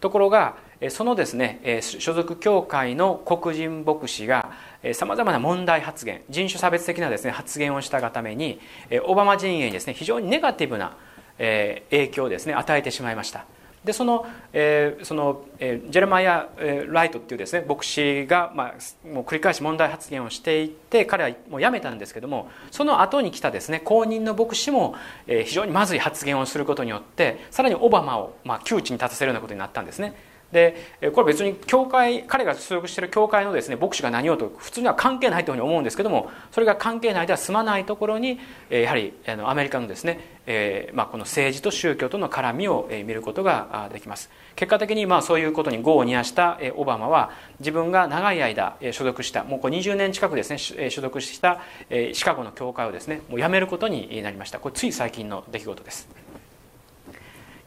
[0.00, 0.56] ところが
[0.90, 4.52] そのですね所属教会の黒人牧師が
[4.94, 8.60] さまざまな問題発言人種差別的なですね発言をしたがために
[9.06, 10.96] オバマ陣営にですね非常にネガティブな
[11.38, 13.44] 影響をですね与えてしまいました。
[13.84, 16.48] でその,、えーそのえー、ジェルマイア・
[16.88, 24.94] ライトっていうですね牧師が、まあ、もう繰り返し問題発言をしていて彼はもう辞めたんですけどもその後に来たですね後任の牧師も、
[25.26, 30.14] えー、非常にまずい発言をすることによってさらにオバマを、まあ、窮地に立たせるようなことになったんですね。
[30.52, 30.76] で
[31.12, 38.38] これ別に教会彼が所属している教会のですね牧師が何をと普通には関係ないというふうに思うんですけどもそれが関係ないでは済まないところに
[38.70, 44.30] やはりアメリカのですね、まあ、この政治と宗教との絡みを見ることができます。
[44.56, 47.30] 結果的にまあそういうことに業を煮やしたオバマは
[47.60, 54.58] 自分が長い間所属したもうこれ20年近くですね所属したシカゴの教会をですねもう辞めることになりました。
[54.58, 56.27] これつい最近の出来事です。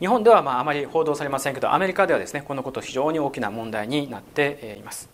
[0.01, 5.09] 日本ではまああまり報道されませんけどアメリカではですねこのこと非常に大きな問題になっています。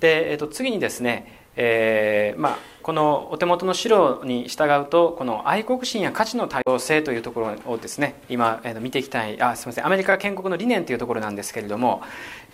[0.00, 9.40] で、えー、と次にですね、えーまあ、このお手元の資料に従うとこの愛国心や価値の多様性というところをですね今、えー、見ていきたい。
[9.40, 9.86] あすみません。
[9.86, 12.02] アメリカ建国の理念というところなんですけれども、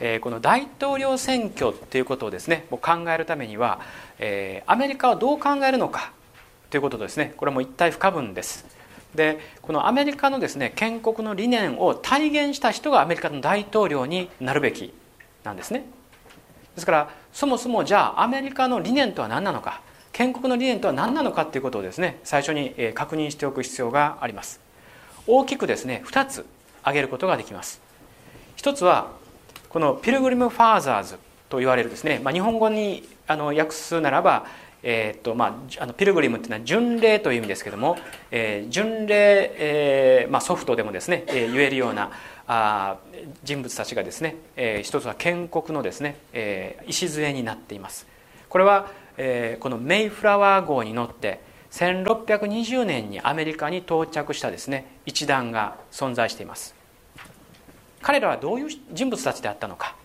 [0.00, 3.80] えー、この大統領選挙ということをですね考えるためには、
[4.18, 6.12] えー、アメリカはどう考えるのか
[6.74, 7.34] ということですね。
[7.36, 8.66] これも一体不可分です。
[9.14, 14.92] でこのアメリカのですね建国の理念を体現した人がアメリカの大統領になるべき
[15.44, 15.86] なんですね。
[16.74, 24.58] ですからそもそもじゃあアメリカの理念とは何なのか建国の理念とは何なのかということをですね最初に確認しておく必要があります。
[25.28, 26.44] 大きくですね2つ
[26.82, 27.80] 挙げることができます。
[28.56, 29.12] 一つは
[29.68, 34.44] このピルグリム・ファーザーズと言われるですね、まあ、日本語にあの訳すならば、
[34.86, 37.96] えーとまあ、あのピルグリムっていうのは巡礼という意味ですけども、
[38.30, 42.10] えー、巡礼、えーまあ、ソフトでもですね、えー、言えるような
[42.46, 42.98] あ
[43.42, 48.06] 人物たちがですね、えー、一つは建国のですね、えー、礎になっています。
[48.50, 56.74] これは、えー、このメイフラワー号に乗って1620年にアメリカに到着したですね一団が存在しています。
[58.02, 59.96] 彼らはどういう人物たちであったのか。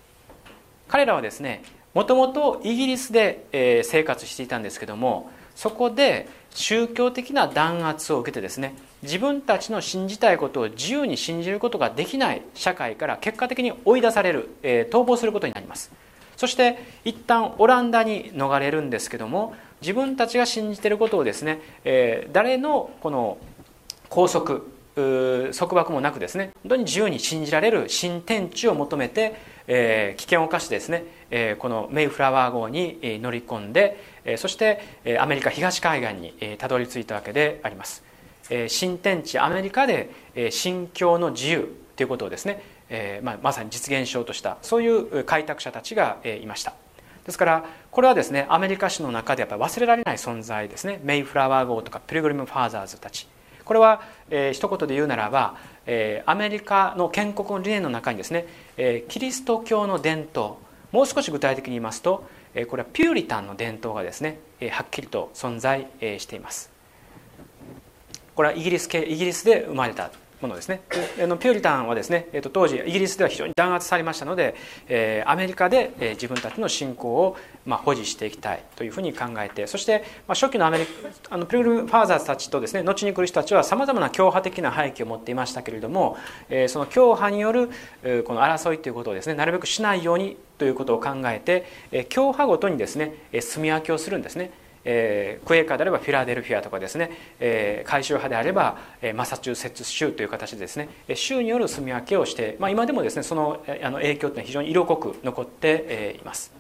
[0.87, 1.63] 彼らはですね
[1.93, 15.91] もともとイギリスで生活していたんですけどもそこで宗教的な弾圧を受けてですね自分たちの信じたいことを自由に信じることができない社会から結果的に追い出される、え逃亡することになります。
[16.36, 23.38] そして一旦オランダに逃れるんですけども自分たちが信じていることをですね、え誰のこの
[24.10, 24.62] 拘束
[25.54, 29.36] 束縛もなくですね本当に自由に信じられる新天地を求めて、
[29.67, 31.04] え危険を冒してですね、
[31.59, 33.97] このメイフラワー号に乗り込んで、
[34.37, 34.81] そして
[35.19, 38.03] アメリカ東海岸にたどり着いたわけであります、
[38.67, 40.09] 新天地アメリカで
[40.51, 42.63] 信教の自由ということをですね、
[43.21, 46.73] まあ、まさに実現しようとしたそういう開拓者たちがいました。
[47.25, 50.99] ですからこれはですねアメリカ史の中でやっぱり忘れられない存在ですね。
[51.03, 53.27] メイフラワー号とかピルグリム・ファーザーズたち。
[53.65, 60.55] これは、えー、一言で言うならば、えー、アメリカの建国の理念の中にですね、えー、キリスト教の伝統
[60.91, 62.28] もう少し具体的に言いますと、
[62.69, 64.39] これはピューリタンの伝統がですね、
[64.71, 65.88] はっきりと存在、
[66.19, 66.71] しています。
[68.36, 70.82] これはイギリス系イギリスで生まれたものですね
[71.21, 74.56] あのピューリタンはですね、えー、と当時イギリスでは非常に弾圧されましたので、
[74.88, 80.91] えー、アメリカで、えー、自分たちの信仰を、まあ、保持していきたいというふうに考えてそして、まあ、初期のアメリカ
[81.36, 86.17] あのピルグルファーザーズたちとですね後に来る人たちはさまざまな強派的な背景を持っていましたけれども、
[86.49, 87.67] えー、その強派による、
[88.25, 94.52] この争いということをですねなるべくしないようにということを考えて、えー、強派ごとにですね住み分けをするんですね。
[94.85, 106.59] えー、クエーカーであればフィラデルフィアとかですね、えー、回収派であれば、えー、マサチューセッツ州という形でですね州による住み分けをして、まあ、今でもですねそのあの影響というのは非常に色濃く残って、えー、います。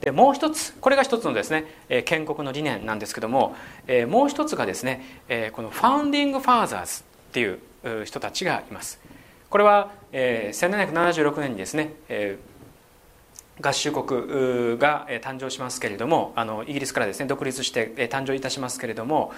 [0.00, 3.54] でもう一つこれが一つのですね、え建国の理念なんですけども、
[3.86, 8.98] えもう一つがですね、えこのファウンディング・ファーザーズっていう人たちがいます
[9.50, 12.38] これは、え1776年にですね、え
[13.60, 19.32] 合衆国が誕生しますけれどもあのイギリスからですね独立して誕生いたしますけれども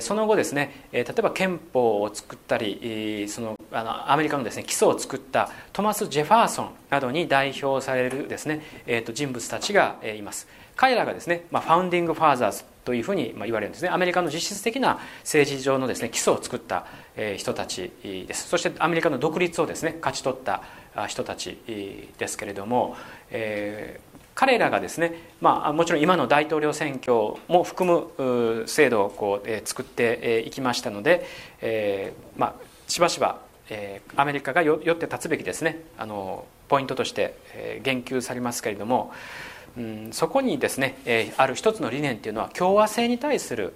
[0.00, 10.46] その後ですね例えば憲法を作ったりそのあのアメリカのですね基礎を作ったトマス・ジェファーソンなどに代表されるですね、えー、と人物たちがいます。
[10.74, 13.90] 彼らがですね、まあ、ファウンディング・ファーザーズというふうに言われるんですね。
[13.90, 16.86] アメリカの実質的な政治上のですね基礎を作った
[17.36, 18.48] 人たちです。
[18.48, 20.62] そしてアメリカの独立をですね勝ち取った
[21.08, 21.58] 人たち
[22.18, 22.96] ですけれども、
[23.32, 31.26] えー、彼らがですね、まあ、もちろん今の大統領選挙も含む制度をこう、えー、作っていきましたので、
[31.60, 32.54] えーまあ、
[32.86, 33.40] しばしば、
[33.70, 35.80] えー、アメリカがよって立つべきですね。
[35.98, 39.12] あのポイントとして、え、言及されますけれども、
[39.76, 43.74] うん、そこにですね、えー、ある一つの理念っていうのは共和制に対する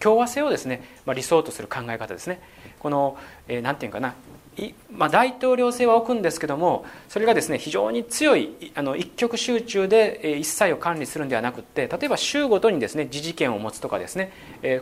[0.00, 2.40] 共和制をですね、まあ、理想とする考え方ですね。
[2.80, 3.16] この、
[3.48, 4.14] えー、ていうかな
[4.90, 14.32] まあ、大統領制は置くんですけどもそれがですね非常に強いあの一極集中で一切を管理するんではなくて例えば州ごとにですね自治権を持つとかですね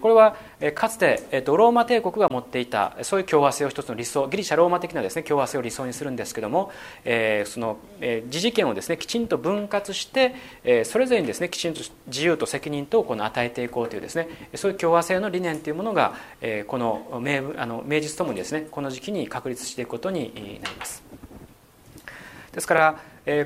[0.00, 0.36] これは
[0.74, 6.70] かつてローマ帝国が持っていたそういう共和制を一つの理想ギリシャローマ的なですね共和制を理想にするんですけども
[7.46, 10.34] その自治権をですねきちんと分割して
[10.84, 16.14] それぞれにですねきちんと自由と責任とこの与えていこうというですねそういう共和制の理念というものが
[16.68, 21.02] この名あの名実ともにですねこの時期に確立していくことになります。
[22.52, 22.98] ですから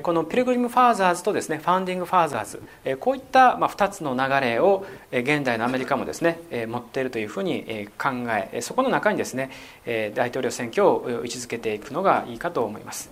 [0.03, 2.61] このピルグリム・ファーザーズとですねファンディング・ファーザーズ
[2.99, 8.09] こういった2つの流れを現代のアメリカもですね持っているというふうに考
[8.53, 9.49] えそこの中にですね
[9.85, 13.09] 大統領選挙を位置づけていくのがいいかと思います。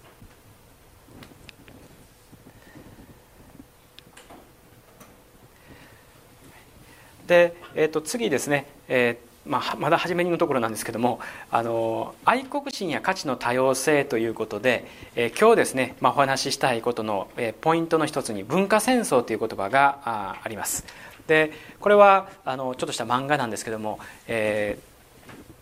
[7.28, 11.20] で、えー、と次ですね、えーまあ、まだ初めのところなんですけども
[11.52, 20.86] あの愛国心や価値の多様性ということで、え、今日ですね、まあ、お話ししたいことの、え、ポイントの一つに文化戦争という言葉がああります。
[21.28, 24.98] でこれはあのちょっとした漫画なんですけども、えー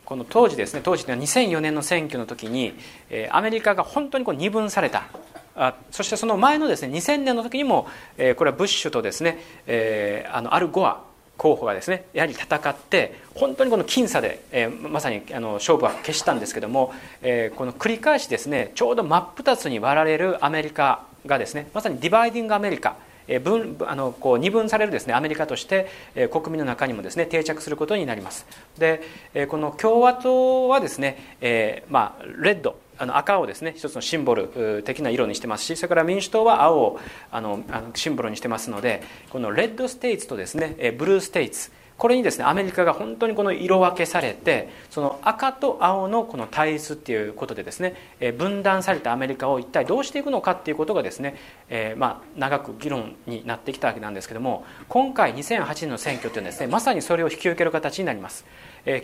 [0.05, 2.75] この当時ですね当時は2004年の選挙の時に、
[3.09, 5.07] え、アメリカが本当にこう二分された。
[5.55, 11.01] あそしてその前のですね2000年の時にも、えー、これはブッシュとですね、えー、あのアル・ゴア
[11.37, 22.95] 候補がですねやはり戦って本当にこの僅差で、えー、まさにあの勝負は決したんですけども、えー、この繰り返しですねちょうど真っ二つに割られるアメリカがですねまさにディバイディングアメリカ
[23.43, 25.87] 分あのこう二分されるですねアメリカとして
[26.31, 28.45] 国民の中にもですね定着することになります。
[28.77, 29.01] で
[29.49, 36.99] この共和党はですね、えー、まあレッドあの赤をですね一つのシンボル的な色にしてますしそれから民主党は青を
[37.31, 47.95] あのシンボルにしてますのでこのレッドステイツとですねブルーステイツこれにですねアメリカが本当にこの色分けされてその赤と青のこの対立っていうことでですね
[48.37, 51.35] 分断されたアメリカを一体どうしていくのかっていうことがですね、
[51.69, 58.45] えー、まあ長く議論になってきたわけなんですけども今回2008年の選挙っていうのはですねまさにそれを引き受ける形になります。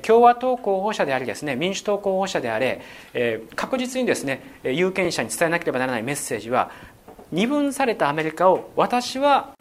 [0.04, 2.82] 共和党候補者でありですね民主党候補者であれ
[3.56, 6.72] 確実にですね有権者に伝えなければならないメッセージは
[7.32, 9.52] 二分されたアメリカを私は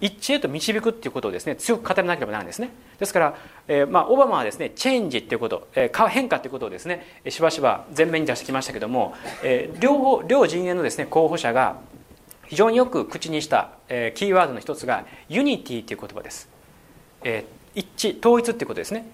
[0.00, 2.70] 一致へと導くっていうことをですね強く語らなければならないんですね。
[2.98, 3.34] ですから、
[3.68, 11.78] えー、まあ、オバマはですねチェンジっていうこと、えー、変化っていうことをですねしばしば前面に出してきましたけれども、えー、両方両陣営のですね候補者が
[12.46, 16.48] 非常によく口にした、えキーワードの一つが unity っていう言葉です、
[17.24, 19.04] え一致統一っていうことですね。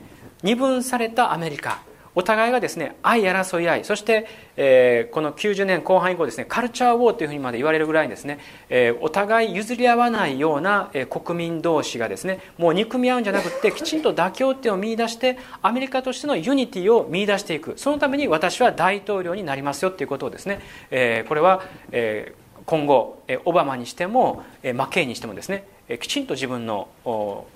[0.43, 1.83] 二分されたアメリカ。
[2.15, 3.85] お互いがですね相争い合い。
[3.85, 4.27] そして、
[4.57, 17.75] えー、この90年後半以降ですね culture war というふうにまで言われるぐらいですね、えー、お互い譲り合わないような、えー、国民同士がですねもう憎み合うんじゃなくてきちんと妥協っていうのを見出してアメリカとしての unity を見出していく。
[17.77, 25.67] そのために私は大統領になりますよっていうことをですね、えー、これは、えー今後オバマにしてもマケイにしてもですね
[25.99, 26.89] きちんと自分の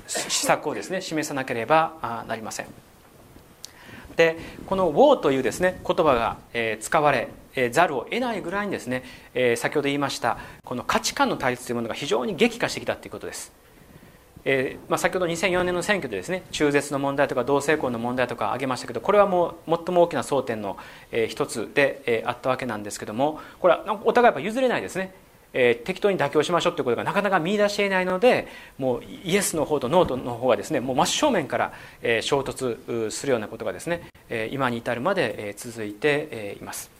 [0.06, 2.66] 施策をですね示さなければなりません。
[4.16, 6.36] でこの「ウォー」というですね言葉が
[6.80, 7.28] 使われ
[7.70, 9.04] ざるを得ないぐらいにですね
[9.56, 13.52] 先ほど言いましたこの価値観の対立というものが非常に激化してきたということです。
[14.48, 20.76] えーまあ、先ほど2004年の選挙でですね中絶の問題とか同性婚の問題とか挙げましたけどこれはもう最も大きな争点の、
[21.10, 25.12] えー、一つで、えー、あったわけなんですけどもこれはお互いやっぱ譲れないですね、
[25.58, 36.90] えー、適当に妥協しましょうということがなかなか見出していないのでもう yes の方と no の方がですねもう真正面から、えー、衝突するようなことがですね、えー、今に至るまで、えー、続いて、えー、います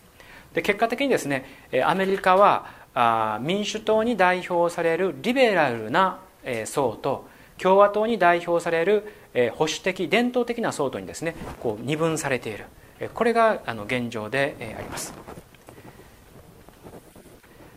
[0.55, 1.45] で結果的にですね
[1.85, 6.21] アメリカはあ民主党に代表されるリベラルな
[6.65, 9.05] 層と共和党に代表される
[9.53, 12.65] 保守的伝統的な層とにですねこう二分されている
[13.13, 15.13] これがあの現状であります。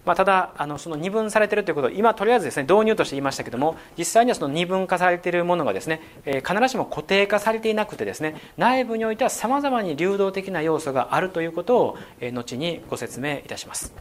[0.10, 13.94] まあ、ただあのその二分されているということを今とりあえずですね導入として言いましたけども実際にはその二分化されているものがですね、え必ずしも固定化されていなくてですね内部においてはさまざまに流動的な要素があるということを、え後にご説明いたします。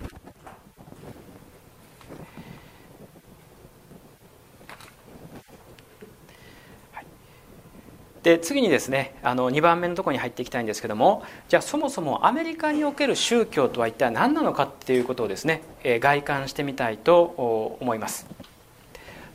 [8.23, 18.27] で次にですねあの2番目のところに入っていきたいんですけどもじゃあそもそもアメリカにおける宗教とは一体何なのかっていうことをですね、えー、外観してみたいと思います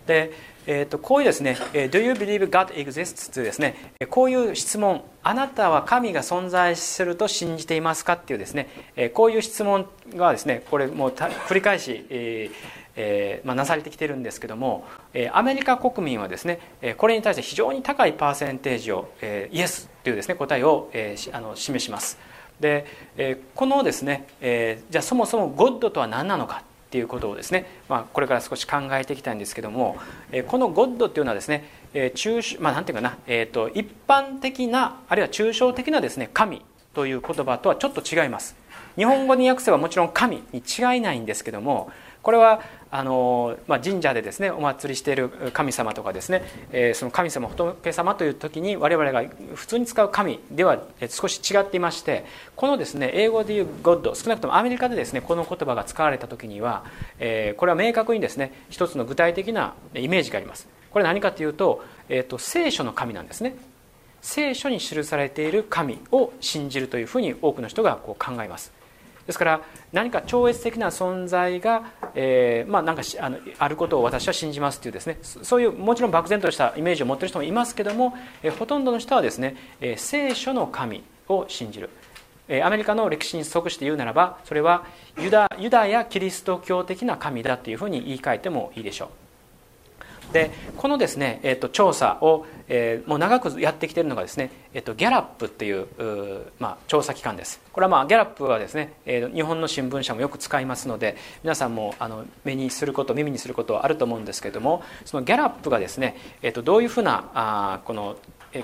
[0.05, 0.33] で、
[0.67, 8.67] えー、とこういうですね「Do you believe God exists?」というですねこういう質問「あなたは神が存在すると信じていますか?」っていうですね
[9.13, 22.17] こういう質問がですねこれもう繰り返し、えーえーまあ、なされてきてるんですけども、えー、アメリカ国民はですね、えー、これに対して非常に高いパーセンテージを、えー、イエスというですね答えを、えー、あの示します。
[22.59, 22.85] で、
[23.17, 29.97] えー、このですね、えー、じゃあそもそもゴッドとは何なのかっていうことをですね、まあ、これから少し考えていきたいんですけども、
[30.31, 36.61] えー、このゴッドっていうのはですね、えー中まあ、なんていうかな、えーと、一般的なあるいは抽象的なですね神
[36.93, 38.55] という言葉とはちょっと違います。
[38.95, 42.61] 日本語に訳せばもちろん神に違いないんですけどもこれは
[42.95, 49.23] あの、まあ、神社でですねお祭りしている神様とかですね、えー、その神様仏様という時に我々が
[49.55, 52.23] 普通に使う神では少し違っていまして
[52.55, 56.85] このですね英語でいう「ゴッド」少なくともアメリカでですねこの言葉が使われた時には、
[57.17, 60.67] えー、これは明確にですね一つの具体的なイメージがあります。
[60.91, 63.55] これ何かというと,、えーと、聖書の神なんですね。
[64.21, 68.71] 聖書に記されている神を信じるというふうに多くの人がこう考えます。
[69.25, 71.83] ですから何か超越的な存在が、
[72.15, 75.17] えー、まあ、なんかあのあることを私は信じますというですね。
[75.21, 81.89] そういうもちろん漠然としたイメージを持っている人もいますけども、えー、ほとんどの人はですね、えー、聖書の神を信じる、
[82.47, 84.85] えアメリカの歴史に即して言うならばそれは
[85.17, 89.22] ユダユダやキリスト教的な神だというふうに言い換えてもいいでしょう。
[90.33, 95.87] でこのですね、えーと、調査を、えー、もう長くやってきているのがですね、えーと、ギャラップっていう
[96.59, 97.61] まあ、調査機関です。
[97.71, 108.17] これは、まあ、ギャラップはですね、えー、日本の新聞社もよく使いますので皆さんもあの目にすること耳にすることはあると思うんですけれどもそのギャラップがですね、えーとどういうふうなあこの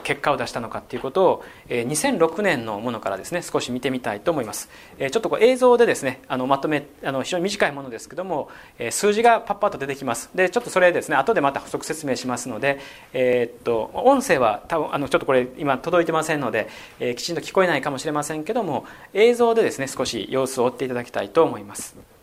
[0.04, 4.70] 結果を出したのかということを2006年のものからですね少し見てみたいと思います。
[5.00, 8.50] ちょっとこう映像でですねあのまとめあの非常に短いものですけども
[8.92, 10.30] 数字がパッパッと出てきます。
[10.36, 12.80] でちょっとそれですね後でまた補足説明しますので、
[13.14, 16.70] えー、っと音声は多分あのちょっとこれ今届いてませんので、
[17.00, 22.19] えー、きちんと聞こえないかもしれませんけども映像でですね少し様子を追っていただきたいと思います。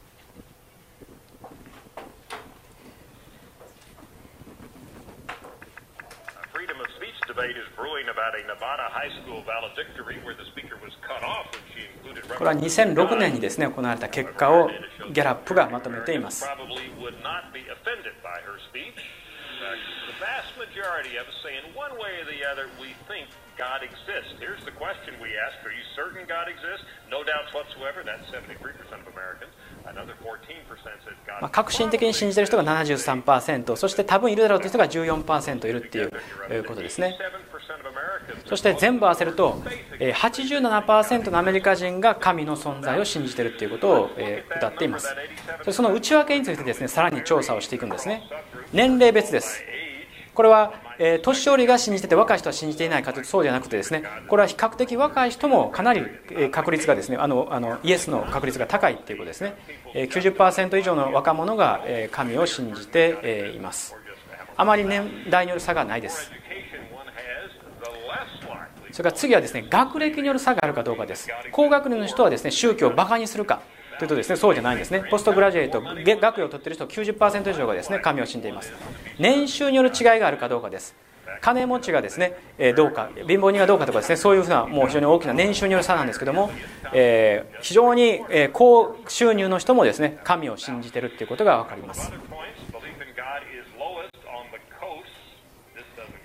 [12.39, 14.71] これは2006年に行われた結果を
[15.13, 16.49] ギャラップがまとめています。
[31.41, 37.17] まあ革新的に信じている人が73%、そして多分いるだろうという人が14%いるっていうことですね。
[38.47, 39.63] そして全部合わせると
[39.99, 44.11] 87%のアメリカ人が神の存在を信じているということを
[44.57, 45.15] 歌っています。
[45.71, 48.23] その内訳についてですねさらに調査をしていくんですね。
[48.73, 49.63] 年齢別です。
[50.37, 56.03] これはえ年寄りが信じてて若い人は信じていないかというとそうじゃなくてですねこれは比較的若い人もかなり
[56.53, 59.55] 確率がですねあのあのイエスの確率が高いということですね。
[59.95, 63.97] え90%以上の若者がえ神を信じています。
[64.59, 66.31] あまり年代による差がないです。
[68.93, 71.29] それから次はですね学歴による差があるかどうかです。
[71.53, 73.61] 高学年の人はですね宗教をバカにするか。
[73.99, 75.05] というとですねそうじゃないんですね。
[75.11, 78.73] ポストグラジュエイト学位を取っている人90%以上がですね神を信じています。
[79.19, 80.95] 年収による違いがあるかどうかです。
[81.41, 86.51] 金持ちがですね、えどうか貧乏人がどうかとかですねそういうふうなもう非常に大きな年収による差なんですけども、
[86.93, 92.11] えー、非常に、え高収入の人もですね神を信じているということが分かります。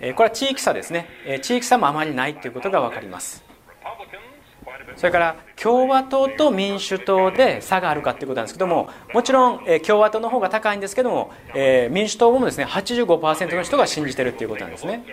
[0.00, 1.06] れは地域差ですね。
[1.42, 3.51] 地域差もあまりないということが分かります。
[4.96, 11.32] それから共和党と民主党で差があるかということなんですけどももちろん共和党の方が高いんですけども
[11.90, 15.04] 民主党もですね85%の人が信じてるということなんですね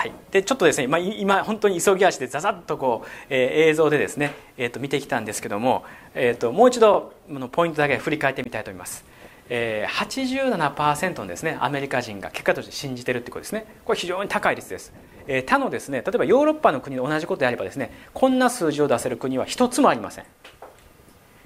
[0.00, 5.84] はい、でちょっとですね、まあ、今本当に急ぎ足でざざっとこう、えー、映像でですね、えー、と見てきたんですけども、
[6.14, 9.09] えー、ともう一度のポイントだけ振り返ってみたいと思います。
[9.52, 13.66] えー、87%のですねアメリカ人が結果として信じてるってことですね。
[13.84, 14.92] これ非常に高い率です、
[15.26, 20.24] えー、他のですね例えばヨーロッパの国で同じことであればですねこんな数字を出せる国は一つもありません。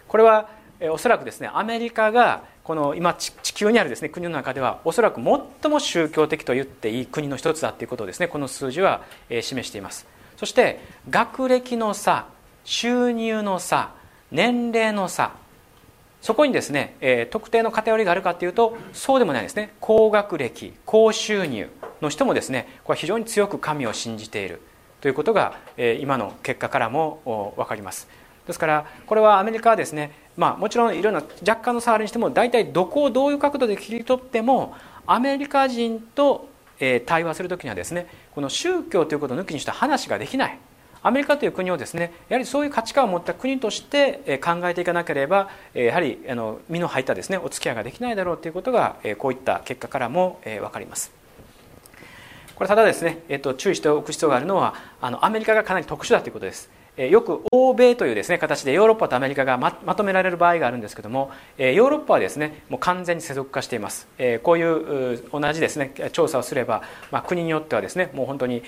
[0.06, 0.48] これは、
[0.80, 10.06] えー、おそらくですねアメリカがこの今地球にあるですね国の中ではおそらく最も宗教的と言っていい国の一つだということをですねこの数字は、えー、示しています。
[10.36, 10.78] そして
[11.08, 12.26] 学歴の差
[12.64, 13.94] 収入の差
[14.30, 15.32] 年齢の差
[16.24, 19.74] そこにですね、えー、特定の偏りがあるかというとそうでもないですね。
[19.78, 21.68] 高学歴高収入
[22.00, 24.62] の人もですねこれは非常に強く神を信じている。
[25.02, 28.08] ということが、えー、今の結果からも分かります。
[28.46, 34.74] ですからこれはアメリカはですね、まあ、もちろんいろんな若干の差あるにしても大体どこをどういう角度で切り取っても
[35.06, 36.48] アメリカ人と
[37.04, 40.58] 対話する時にはですねこの宗教ということを抜きにした話ができない。
[41.04, 51.12] アメリカという国をですねやはりそういう価値観を持った国として考えていかなければやはりあの身の入ったですねお付き合いができないだろうということがこういった結果からも分かります。
[52.54, 56.70] これただですね、えっと、注意しておく必要があるのはあのアメリカがかなり特殊だということです。
[56.96, 64.06] よく欧米というですね形でヨーロッパとアメリカがまとめられる場合があるんですけどもヨーロッパはですねもう完全に世俗化しています。
[64.44, 68.62] こういう同じですね調査をすれば、まあ、国によってはですねもう本当に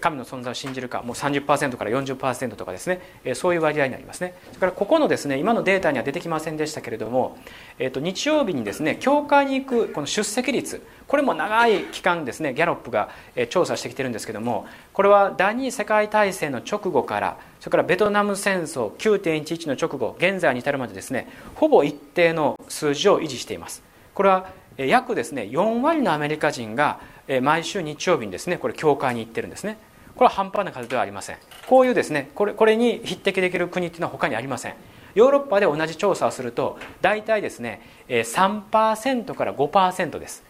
[0.00, 3.00] 神の存在を信じるかもう30%から40%とかですね
[3.34, 4.34] そういう割合になりますね。
[4.48, 7.36] それからここのですね今のデータには出てきませんでしたけれども、
[7.78, 13.10] えー、と日曜日にですね教会に行くこの出席率これも長い期間ですねギャロップが
[13.50, 23.82] 調査してきてるんですけどもこれは第二次世界大戦の直後からそれからベトナム戦争9.11の直後現在に至るまでですねほぼ一定の数字を維持しています。
[24.14, 26.98] これは約ですね4割のアメリカ人が
[27.42, 29.78] 毎週日曜日にですねこれ教会に行ってるんですね。
[30.14, 31.36] これは半端な数ではありません。
[31.66, 34.74] こういうですねこれこれに匹敵できる国っていうのは他にありません。
[35.14, 40.44] ヨーロッパで同じ調査をすると大体ですね3%から5%です。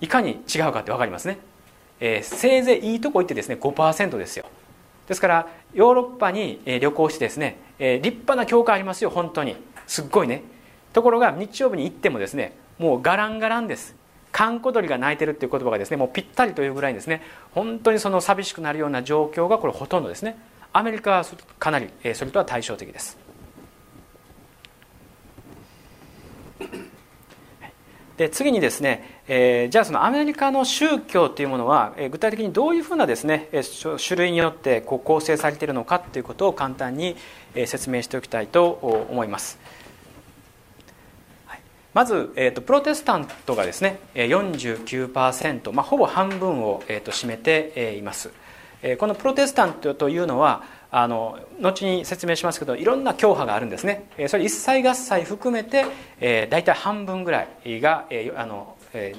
[0.00, 1.38] いかに違うかって分かりますね、
[1.98, 4.44] えー、せいぜいいいとこ行ってですね5%ですよ。
[5.08, 9.56] ですからヨーロッパに旅行してですね立派な教会ありますよ本当に。
[9.86, 10.42] すっごいね。
[10.92, 13.96] ところが日曜日に行ってもですねもうガランガランです。
[14.30, 17.22] 閑古鳥が鳴いてるっていう言葉がですねもうぴったりというぐらいですね。
[17.52, 20.38] 本当にその寂しくなるような状況がこれほとんどですね。
[20.72, 21.24] アメリカは
[21.58, 23.27] かなりそれとは対照的です。
[28.18, 37.16] で次にですね、えー、じゃあそのアメリカの宗教というものは、えー、具体的にどういうふうなですね、えー、種類によってこう構成されているのかということを簡単に、
[37.54, 38.68] えー、説明しておきたいと
[39.08, 39.58] 思います。
[41.94, 48.30] まず、えーと、プロテスタントがですね49%、まあ、ほぼ半分を、えーと、占めています、
[48.82, 54.10] えー、このプロテスタントというのはあの後に説明しますけどいろんな教派があるんですね。
[54.28, 55.84] それ一切合切含めて、
[56.20, 59.18] えー、大体半分ぐらいが、えー、あのえー、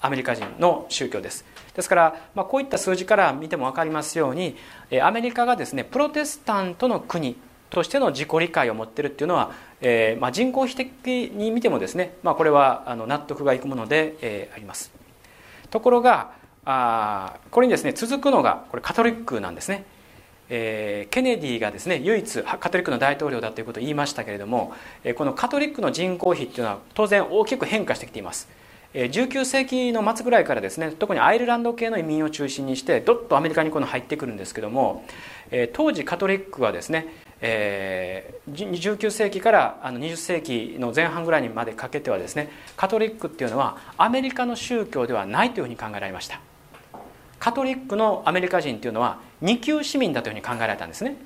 [0.00, 1.44] アメリカ人の宗教です。
[1.74, 4.56] ですから、まあ、こういった数字から見ても分かりますように
[5.02, 7.36] アメリカがですねプロテスタントの国
[7.70, 14.90] としての自己理解を持ってるっていうのは、えーまあ、人口比的に見てもですね、まあ、これはあの納得がいくもので、えー、あります。
[15.70, 16.32] ところが
[16.64, 19.84] あこれにですね続くのがこれカトリックなんですね。
[20.50, 24.74] えー、ケネディがですね唯一カトリックの大統領だということを言いましたけれども、
[25.04, 28.48] えー、このカトリックの人口比っていうのは当然大きく変化してきています。
[28.92, 35.04] 19世紀の末ぐらいからですね特にアイルランド系の移民を中心にしてどっとアメリカにこの入ってくるんですけども
[35.74, 37.06] 当時カトリックはですね
[37.40, 46.40] えー、19世紀からあの20世紀の前半ぐらいにまでかけてはですねカトリックっていうのはアメリカの宗教ではないというふうに考えられました。
[47.40, 51.16] カトリックのアメリカ人っていうのは二級市民だというふうに考えられたんですね。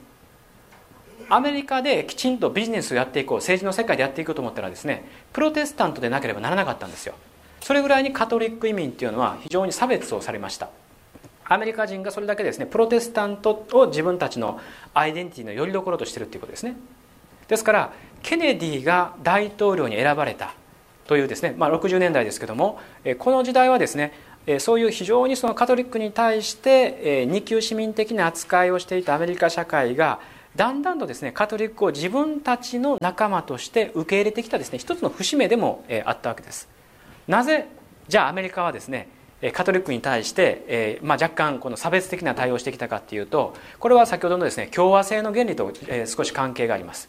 [1.29, 7.15] アメリカできちんとビジネスをやっていこう政治の世界でやっていこうと思ったらですねプロテスタントでなければならなかったんですよ。
[7.61, 10.71] それぐらいにカトリック移民っていうのは非常に差別をされました。
[11.47, 14.61] アメリカ人がそれだけですねプロテスタントを自分たちの
[14.95, 16.77] アイデンティティのよりどころとしてるっていうことですね。
[17.49, 17.93] ですから
[18.23, 20.55] ケネディが大統領に選ばれた
[21.07, 22.81] というですね、まあ、60年代ですけども
[23.19, 24.13] この時代はですね
[24.59, 30.21] そういう非常にそのカトリックに対して二級市民的な扱いをしていたアメリカ社会が
[30.57, 36.69] だんだんとですねカトリックを自分たちの仲間として受け入れてきたですね一つの節目でもあったわけです。
[37.27, 37.69] なぜ
[38.07, 39.09] じゃあアメリカはですね
[39.53, 47.09] カトリックに対して、えまあ、若干この差別的な対応をしてきたかっていうとこれは先ほどのですね共和制の原理と、え、少し関係があります。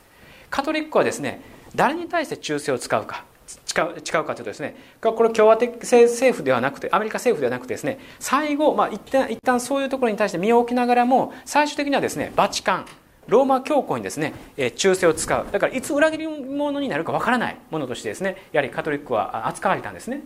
[0.49, 1.41] カトリックはですね
[1.75, 3.25] 誰に対して忠誠を使うか。
[3.47, 12.85] 誓う誓うかというとですねこれ共和的政府ではなくてアメリカ政府ではなくてですね最後、まあ、一旦一旦そういうところに対して身を置きながらも最終的にはですねバチカン
[13.27, 15.47] ローマ教皇にですね、え忠誠を使う。
[15.51, 20.21] だからいつ裏切り者になるかわからないものとしてですねやはりカトリックは扱われたんですね。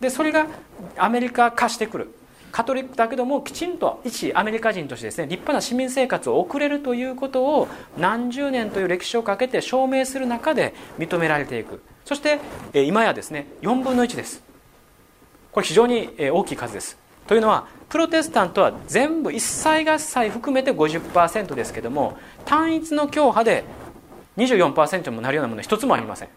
[0.00, 0.46] でそれが
[0.96, 2.14] アメリカ化してくる。
[2.52, 11.82] カトリックだけどもきちんと一アメリカ人としてですね立派な市民生活を送れるということを何十年という歴史をかけて証明する中で認められていく。
[12.04, 12.40] そして
[12.74, 14.42] 今やですね4分の1です。
[15.52, 16.98] これ非常に大きい数です。
[17.26, 23.64] というのはプロテスタントは全部一切合切含めて50%ですけども単一の教派で
[24.36, 26.28] 24%もなるようなものは一つもありません。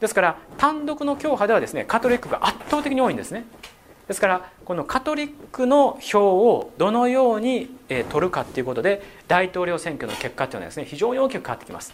[0.00, 3.44] ですから単独の教派ではですねカトリックが圧倒的に多いんですね。
[4.06, 11.92] ですからこのカトリックの票をどのように取るかということで大統領選挙の結果というのはですね非常に大きく変わってきます。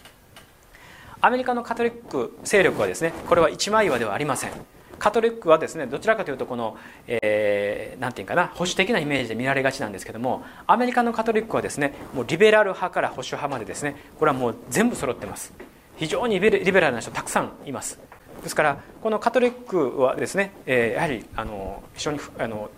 [1.25, 4.51] アメリカのカトリック勢力はですねこれは一枚岩ではありません。
[4.99, 15.51] カトリックはですねどちらかというとこの、えー、ていうかな保守的なイメージで見られがちなんですけどもアメリカのカトリックはですねもうリベラル派から保守派までですねこれはもう全部揃ってます。
[15.97, 17.99] 非常にリベラルな人たくさんいます。
[18.43, 22.69] ですからこのカトリックはですね、えー、やはりあの非常にあの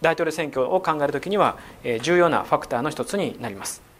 [0.00, 3.93] 大統領選挙を考えるときには、えー、重要なファクターの一つになります。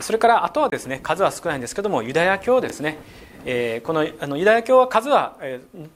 [0.00, 2.98] それからあとはですね数は少ないんですけどもユダヤ教ですね。
[3.46, 5.36] え、このあのユダヤ教は数は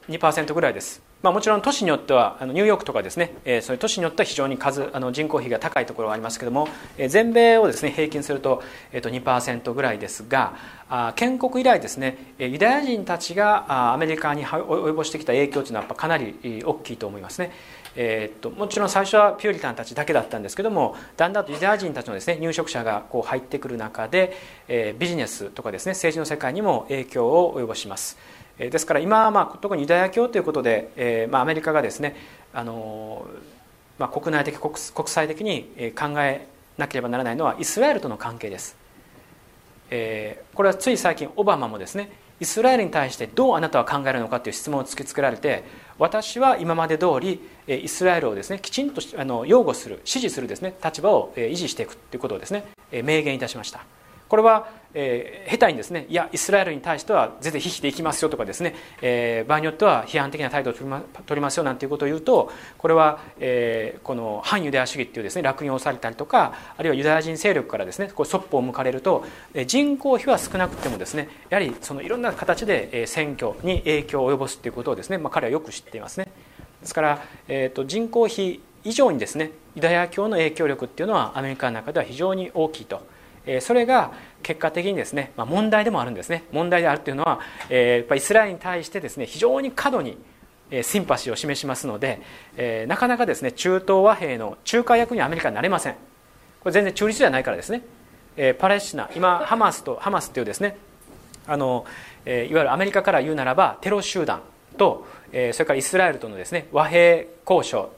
[0.09, 8.63] 2%ぐらいです、まあ、もちろん都市によってはあのニューヨークとかですね、え、そういう都市によっては非常に数あの人口比が高いところがありますけども、え、全米をですね平均すると,、
[8.93, 10.55] えー、と2%ぐらいですが
[10.89, 17.51] あ建国以来ですねユダヤ人たちがアメリカに及ぼしてきた影響というのはやっぱかなり大きいと思いますね。
[17.97, 24.37] えー、っともちろん最初はピューリタンたちだけだったんですけどもだんだんとユダヤ人たちのですね入植者がこう入ってくる中で、
[24.69, 28.19] えー、ビジネスとかですね政治の世界にも影響を及ぼします。
[28.59, 32.17] えー、ですから今は、まあ、特にユダヤ教ということで、えーまあ、アメリカがですね
[32.53, 33.27] あの、
[33.99, 36.47] まあ、国内的国国際的に考え
[36.79, 38.77] なければならないのはイスラエルとの関係です。
[39.91, 45.65] えー、これはつい最近オバマもですねイスラエルに対してどうあなたは考えるのかという質問を突きつけられて
[46.01, 53.85] 私は今まで通りイスラエルをですねきちんとあの擁護する支持するですね立場を維持していくということをですね明言いたしました。
[54.31, 69.25] これは、えー、下手にですねいやイスラエルに対しては全然非否でいきますよとかですね、えー、場合によっては批判的な態度を取り,、ま、取りますよなんていうことを言うとこれは、えー、この反ユダヤ主義っていうですね落印をされたりとかあるいはユダヤ人勢力からですねこうそっぽを向かれると
[69.67, 76.29] 人口比は少なくてもですねやはりそのいろんな形で選挙に影響を及ぼすということをですね、まあ、彼はよく知っていますね。
[76.81, 83.03] ですから、えーと、人口比以上にですねユダヤ教の影響力っていうのはアメリカの中では非常に大きいと。
[83.61, 84.13] それが
[84.43, 86.45] 結果的にですね、まあ、問題でもあるんですね。
[86.53, 90.19] 問題であるというのは、えー、やっぱイスラエルに対してですね非常に過度に
[90.83, 92.21] シンパシーを示しますので、
[92.57, 95.95] えー、なかなかですね中東和平の仲介役にアメリカになれません。
[95.95, 95.99] こ
[96.67, 97.83] れ全然中立ではないからですね、
[98.37, 100.77] えー、パレスチナ今ハマスとハマスというですね
[101.47, 101.87] あの、
[102.27, 104.43] えー、いわゆるアメリカから言うならばテロ集団
[104.77, 107.91] と、えー、それからイスラエルとのですね和平交渉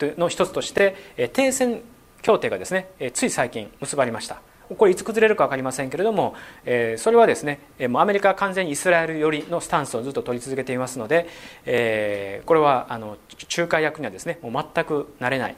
[0.00, 1.82] の一つとして、え、停戦
[2.22, 4.40] 協定がですね、え、つい最近結ばれました。
[4.76, 6.34] これいつ崩れるか分かりませんけれども、
[6.64, 11.26] えー、それはですねもうアメリカは完全にイスラエル寄りのスタンスをずっと取り続けていますので、
[11.66, 13.16] えー、これはあの
[13.56, 15.56] 仲介役にはですねもう全くなれない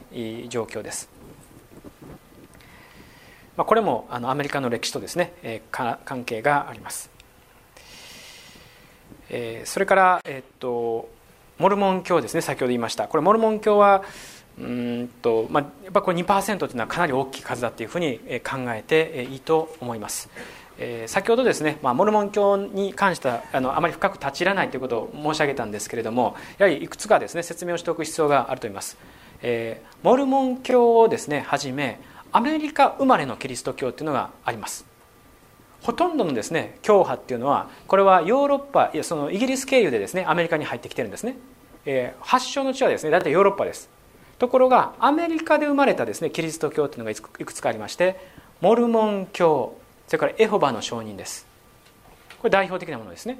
[0.49, 1.09] 状況です。
[3.55, 7.09] まあ、これもあのアメリカの歴史とですね、えー、関係があります。
[9.29, 11.09] えー、それから、えー、っと
[11.57, 14.03] モルモン教ですね先ほど言いましたこれモルモン教は
[14.59, 20.29] うんと、まあ、やっぱこれ2%というのはかなり大きい数だというふうに考えていいと思います。
[20.79, 28.95] えー、先ほどですね、まあ、モルモン教に関してはあのあまり深く立ち入らないということを申し上げたんですけれどもやはりいくつかですね説明をしておく必要があると思います、
[29.41, 31.99] えー、モルモン教をですねはじめ
[32.31, 34.85] アメリカ生まれのキリスト教というのがあります。
[35.81, 41.37] ほとんどのですね教派っていうのはこれはヨーロッパいやそのイギリス経由でですねアメリカに入ってきてるんですね、
[41.85, 43.96] えー、発祥の地はですね大体ヨーロッパです。
[44.39, 48.19] ところがアメリカで生まれたですねキリスト教というのがいくつかありまして
[48.61, 49.77] モルモン教
[50.07, 51.45] それからエホバの証人です。
[52.39, 53.37] これ代表的なものですね。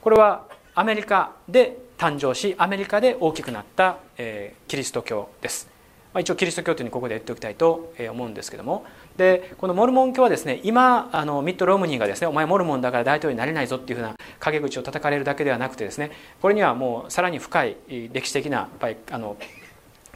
[0.00, 5.68] これはアメリカで誕生しアメリカで大きくなった、えー、キリスト教です、
[6.12, 8.84] まあ、一応キリスト教というのにここで言っておきたいと思うんですけども。
[9.16, 16.10] でこのモルモン教はですね今あのミッド・ロムニーがですねお前モルモンだから大統領になれないぞっていうふうな陰口を叩かれるだけではなくてですね
[16.40, 17.76] これにはもうさらに深い
[18.12, 19.36] 歴史的なやっぱりあの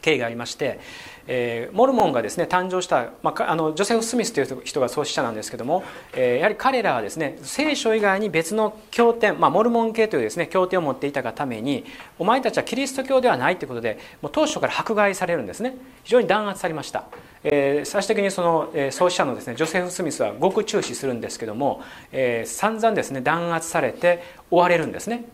[0.07, 0.79] 経緯がありまして、
[1.27, 5.83] えー、モルモンがですね誕生した、まあ、あのジョセフ・スミスという人が創始者なんですけども、
[6.15, 11.85] えー、やはり彼らはですね聖書以外に別の経典、まあ、モルモン系というですね経典を持っていたがために
[12.21, 15.77] お前たちはキリスト教ではないということでもう当初から迫害されるんですね。
[16.05, 17.07] 非常に弾圧されました、
[17.43, 21.83] えー、最終的にその、えー、創始者のですねジョセフ・スミスはごく注視するんですけども、
[22.13, 25.25] えー、散々ですね弾圧されて追われるんですね。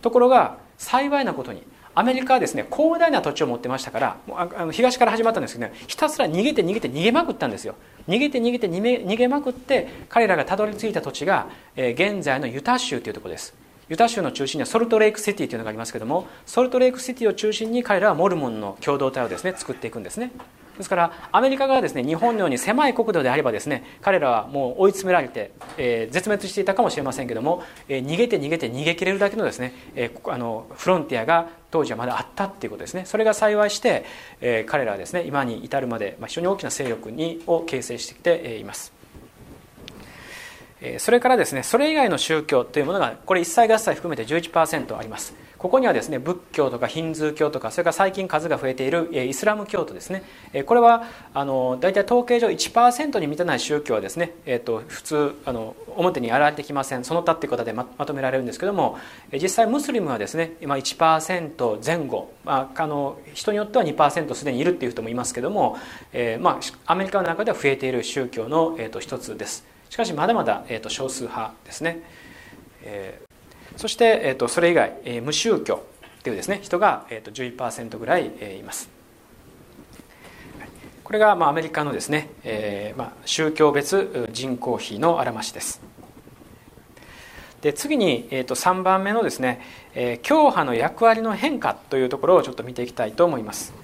[0.00, 1.62] ところが幸いなことに
[1.94, 7.74] アメリカはですね広大な土地を持ってましたからあの東から始まったんですけどねひたすら逃げて逃げて逃げまくったんですよ。
[8.08, 13.54] 逃げて逃げて逃げまくって彼らがたどり着いた土地が、えー、現在のユタ州というところです。
[13.88, 20.30] ユタ州の中心にはソルトレイクシティというのがありますけどもソルトレイクシティを中心に彼らはモルモンの共同体をですね作っていくんですね。
[20.76, 34.04] ですからアメリカがですね日本のように狭い国土であればですね彼らはもう追い詰められて、えー、絶滅していたかもしれませんけども、えー、逃げて逃げて逃げ切れるだけのですね、えー、あのフロンティアが当時はまだあったっていうことですねそれが幸いして、
[34.40, 39.01] えー、彼らはですね今に至るまで、まあ、非常に大きな勢力にを形成してきています。
[40.98, 45.34] それからですねそれ以外の宗教というものがこれ一切合切含めて11%あります。
[45.62, 50.24] ここにはですね仏教とかヒンズー教とかそれから最近数が増えているイスラム教徒ですね。
[50.66, 51.04] これは
[51.34, 57.04] あの大体統計上1%に満たない宗教はですね、えー、と普通あの表に現れてきません。
[57.04, 58.98] その他ということでまとめられるんですけども
[59.32, 65.76] 実際ムスリムはですね今1%前後、まあ、あの人によっては2%すでにいるっていう人もいますけども、
[66.12, 69.71] えーまあ、アメリカの中では増えている宗教の、えー、と一つです。
[69.92, 72.00] しかしまだまだ、えー、と少数派ですね、
[72.82, 73.32] えー
[73.76, 75.82] そして、えーと、それ以外、えー、無宗教
[76.22, 78.90] というですね人が、えーと、11%ぐらい、えー、います。
[81.02, 85.80] これが、まあ、アメリカのですね、えーまあ、宗教別人口比のあらましです。
[87.60, 89.60] で次に、えー、と3番目のですね、
[89.94, 93.81] えー、教派の役割の変化というところをちょっと見ていきたいと思います。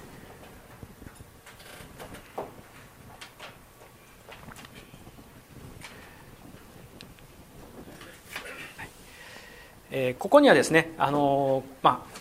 [9.91, 12.19] えー、ここにはですねあのー、まあ、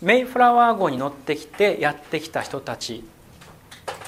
[0.00, 3.04] メイフラワー号に乗ってきてやってきた人たち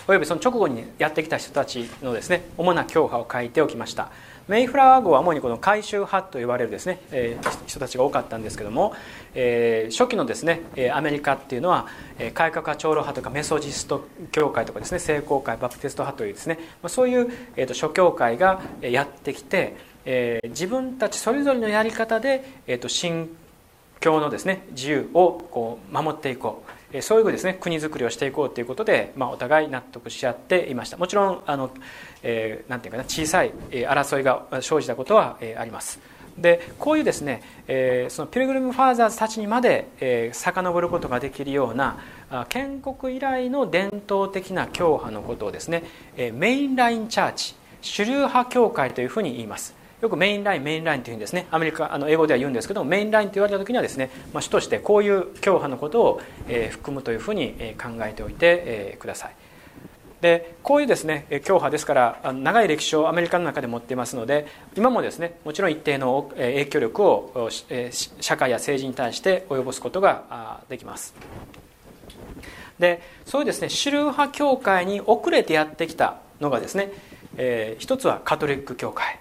[0.09, 4.11] およびその直後にやってきた人たちのですね主な教派を書いておきました。
[4.49, 8.95] メイフラワー号は主にこの回収派と言われるですね、えー、人たちが多かったんですけども、
[9.34, 10.61] えー、初期のですね
[10.93, 11.89] アメリカっていうのは
[12.32, 19.74] 改革派長老派とかメソジスト教会とかですね聖公会バプテスト派というですねそういう、えー、と諸教会がやってきて、
[20.07, 23.36] えー、自分たちそれぞれのやり方で、えー、と信
[24.00, 27.02] 教のですね自由をこう守っていこう。
[27.02, 30.96] そういうふうですね国づくりをしていこうということで、まあ、お互い納得し合っていました。
[30.96, 31.70] もちろんあの、
[32.22, 35.98] えー、なんていうかな小さい争いが生じたことは、えー、あります。
[36.38, 41.98] でこういうですね、えー、そのピルグルム・ファーザーズたちにまで、えー、遡ることができるような
[42.48, 45.82] 建国以来の伝統的な教派のことをですね、
[46.16, 49.76] えー、メインラインチャーチ主流派教会というふうに言います。
[50.01, 51.47] よくメインラインメインラインというんですね。
[51.51, 59.34] アメリカあの英語では言うんですけどもメインラインと言われた時にはですね、まあ、主としてこういう教派のことを、えー、含むというふうに考えておいて、えー、ください。
[60.20, 67.51] でこういうですね教派ですから長い歴史をアメリカの中で持っていますので今もですねもちろん一定の影響力を
[68.20, 71.14] 社会や政治に対して及ぼすことができます。
[72.78, 76.92] でそういうですね主流派教会に遅れてやってきたのがですね、
[77.36, 79.18] えー、一つはカトリック教会。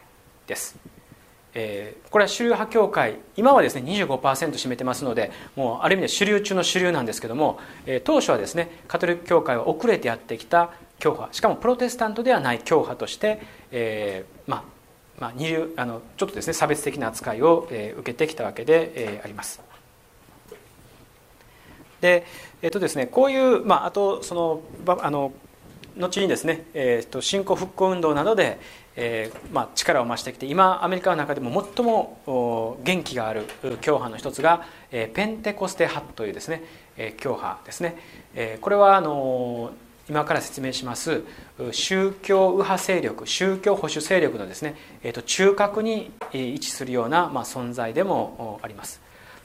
[0.47, 0.77] です、
[1.53, 4.17] えー、これは主流派教会今はですね25%
[4.53, 13.41] 占めてますのでもうある意味で主流中の主流なんですけども、えー、当初はですねカトリック教会は遅れてやってきた教派しかもプロテスタントではない教派として、
[13.71, 14.75] えー、まあ
[15.17, 19.61] まあ、二流あのちょっとですね差別的な扱いを、えー、受けてきたわけで、えー、あります。
[22.01, 22.25] で
[22.61, 24.61] えっ、とですねこういう、まあ、あとその
[25.01, 25.31] あの
[25.97, 28.59] 後にですね、えーと、新興復興運動などで、
[28.97, 33.45] えーまあ、力を増してきて今アメリカの中でも最も元気がある
[33.81, 36.63] 教派の一つが、えー、ペンテコステ派というですね、
[36.97, 37.97] えー、教派ですね、
[38.35, 39.71] えー、これはあの
[40.07, 41.23] 今から説明します
[41.71, 49.01] 宗教右派勢力宗教保守勢力のですね、えーと、中核に位置するような、まあ、存在でもあります。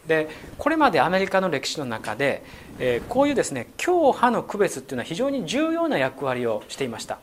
[0.07, 0.29] で
[0.59, 2.43] これまでアメリカの歴史の中で、
[2.79, 7.19] えー、こういうですね教派の区別っていうのは非常に重要な役割をしていました。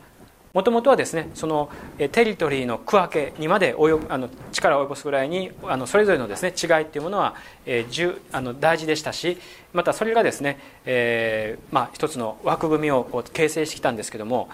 [0.54, 1.70] もともとはですねその
[2.12, 3.74] テリトリーの区分けにまで
[4.08, 7.34] あの力を及ぼすぐらいにあのそれぞれのですね違いっていうものは、
[7.66, 9.38] えー、あの大事でしたし
[9.72, 14.48] またそれがですね、えーまあ、一つの枠組みを形成してきたんですけども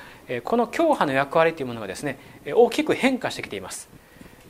[0.45, 2.18] この教派の役割というものがですね
[2.55, 3.88] 大きく変化してきています。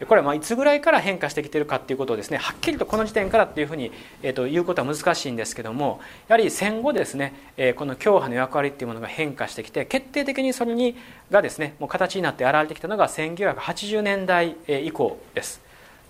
[0.06, 3.92] これはまいつぐらいから変化してきているかということをですねはっきりとこの時点からというふうに、
[4.22, 10.96] えー、と言うことは難しいんですけどもやはり戦後ですね、え、この教派の役割というものが変化してきて決定的にそれに
[11.30, 15.64] がですねもう形になって現れてきたのが1980年代以降です。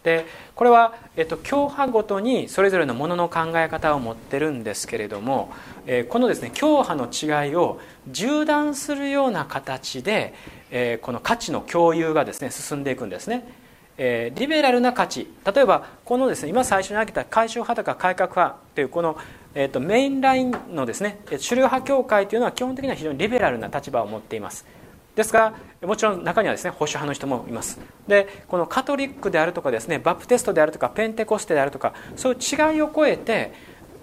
[0.05, 5.51] でこれは、えっと、教派ごとにそれぞれのものの考え方を持ってるんですけれども、
[5.87, 7.81] えー、このですね教派の違いを
[8.15, 10.35] 縦断するような形で、
[10.71, 13.64] えー、この価値の共有がですね進んでいくんですね。
[13.97, 15.29] えー、リベラルな価値。
[15.55, 19.17] 例えばこのですね今最初に挙げた改宗派とか改革派というこの、
[19.55, 24.67] えーと、メインラインのですね主流派教会というのは基本的には非常にリベラルな立場を持っています。
[25.15, 27.79] ですがもちろん中にはですね保守派の人もいます。
[28.09, 33.53] でこのカトリックであるとかですねバプテストであるとかペンテコステであるとかそういう違いを超えて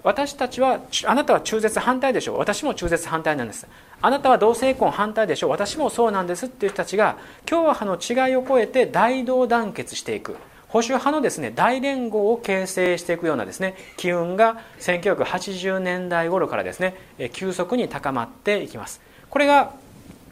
[0.02, 2.38] 私たちはあなたは中絶反対でしょう。
[2.38, 3.66] 私も中絶反対なんです。
[4.02, 5.50] あなたは同性婚反対でしょう。
[5.50, 10.36] 私もそうなんですっていう人たちが共和派の違いを超えて大同団結していく。
[10.68, 16.96] 保守派のですね大連合を形成していくようなですね機運が1980年代頃からですね
[17.32, 19.00] 急速に高まっていきます。
[19.30, 19.74] これが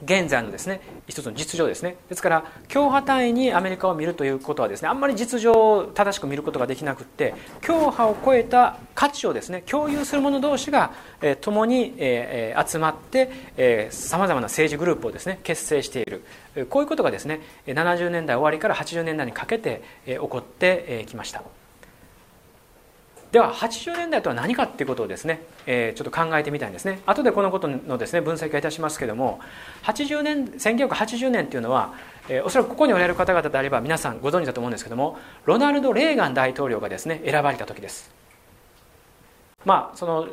[0.03, 7.35] 現在のですね一つの実情ですねですから共派単位にアメリカを見るということはですねあんまり実情を正しく見ることができなくって
[7.67, 16.25] 共派を超えた価値をですね共有する者同士が、えー、共に、えー、集まってさまざまな政治グループをですね結成している
[16.69, 21.43] こういうことがですね70年代終わりから80年代にかけて、えー、起こってきました。
[23.33, 27.01] では80年代とは何かっていうことをですね、えー、ちょっと考えてみたいんですね。
[27.07, 29.39] 後でこのことのですね分析をいたしますけども
[29.85, 31.95] 80年1980年っていうのは、
[32.29, 38.11] えー、おそらくここにおられる方々であれば皆さんご存知だと思うんですけどもロナルド・レーガン大統領がですね選ばれた時です。
[39.65, 40.27] まあその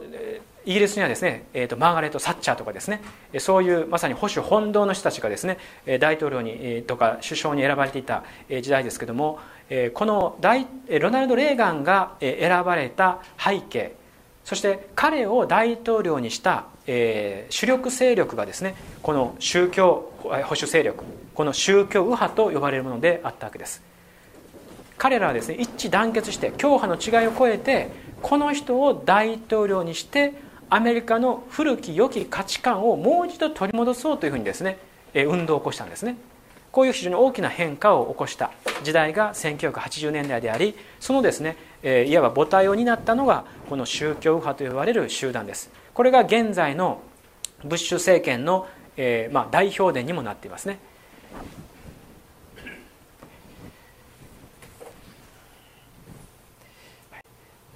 [0.66, 3.02] イギリスにはですね、えーと、マーガレット・サッチャーとかですね
[3.40, 5.58] そういうまさに保守本堂の人たちがですね
[6.00, 9.40] 大統領にとか首相に選ばれていた時代ですけども
[9.94, 10.66] この大
[11.00, 13.96] ロナルド・レーガンが選ばれた背景
[14.46, 21.04] そして彼を大統領にした、主力勢力がですねこの宗教保守勢力
[21.36, 23.84] この宗教右派と呼ばれるものであったわけです。
[24.98, 27.90] 彼らはですね一致団結して教派の違いを超えて
[28.22, 30.34] この人を大統領にして
[30.70, 34.80] アメリカの古き良き価値観をもう一度取り戻そうというふうにですね
[35.14, 36.18] 運動を起こしたんですね。
[36.78, 38.52] こういう非常に大きな変化を起こした。
[38.84, 45.72] 時代が1980年代でありそのですね、えいわば母体を担ったのがこの宗教右派と呼ばれる集団です。
[45.96, 47.02] これが現在の
[47.64, 50.78] ブッシュ政権の、えまあ、代表伝にもなっていますね。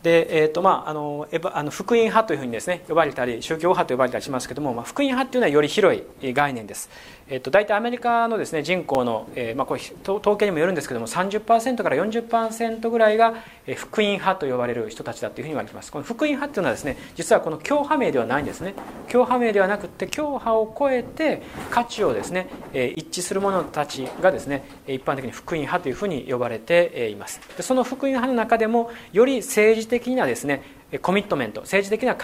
[0.03, 6.89] で、えーとまあ、あのあの福音派というふうにですね呼ばれたり宗教派と呼ばれたりしますけども、まあ、福音派というのはより広い概念です、
[7.27, 13.35] えーと、大体アメリカのです、ね、人口の、えーまあ、これ統計にもよるんですけども30%から40%ぐらいが
[13.75, 15.91] 福音派と呼ばれる人たちだというふうに言われています。
[15.91, 18.73] この福音派というのはですね実はこの教派名ではないんですね。
[19.07, 27.39] 教派名ではなくて教派を超えて価値をですね一致する者たちがですね一般的に福音派というふうに呼ばれています。
[27.55, 30.63] でその福音派の中でもより政治的なですね
[31.01, 32.15] コミットメント政治的な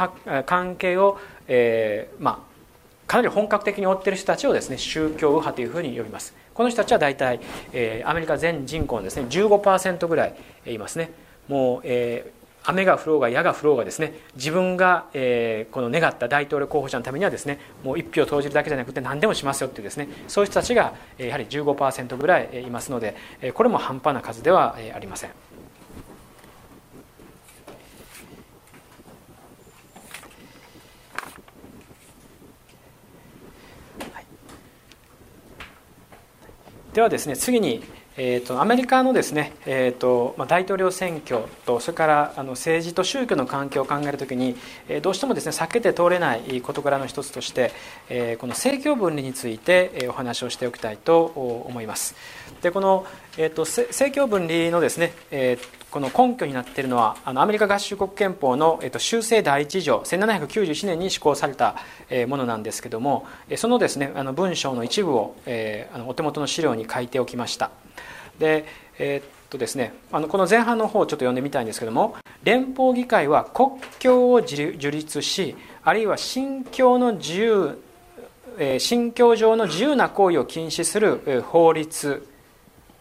[0.44, 2.48] 関係を、えー、まあ
[3.08, 7.40] かなり本格的に追っている人たちをですね宗教右派というふうに呼びますこの人たちは大体、
[7.72, 11.12] えー、アメリカ全人口のですね15%ぐらいいますね
[11.48, 23.16] もう、えー、雨が降ろうが矢が降ろうがですね自分が、えー、この願った大統領候補者のためにはですねもう一票投じるだけじゃなくて何でもしますよっていうですねそういう人たちがやはり15%ぐらいいますので
[23.54, 25.47] これも半端な数ではありません。
[36.98, 37.84] ではですね次に、
[38.18, 44.56] えーと、アメリカのですね、えーとまあ、大統領選挙とそれからあの政治と宗教の関係を考えるときに、
[44.90, 47.72] えー、どうしてもですね避けて通れない事柄の一つとして、
[48.10, 51.24] えー、この政教分離について、えー、お話をしておきたいと
[51.68, 52.16] 思います。
[52.64, 53.06] でこの、
[53.38, 61.76] えーと、政教分離のですね、えーこの根拠になっているのはあのアメリカ合衆国憲法の、えっと、修正第1条1791年に施行された、
[62.10, 63.26] えー、ものなんですけども
[63.56, 67.72] そのですねあの文章の一部を、えー、あのお手元の資料に書いておきました。
[68.40, 68.66] で、
[69.00, 77.82] え、っとですね、あのこの前半の方をちょっと読んでみたいんですけども連邦議会は国境を樹立しあるいは信教の自由
[78.80, 82.28] 信教上の自由な行為を禁止する法律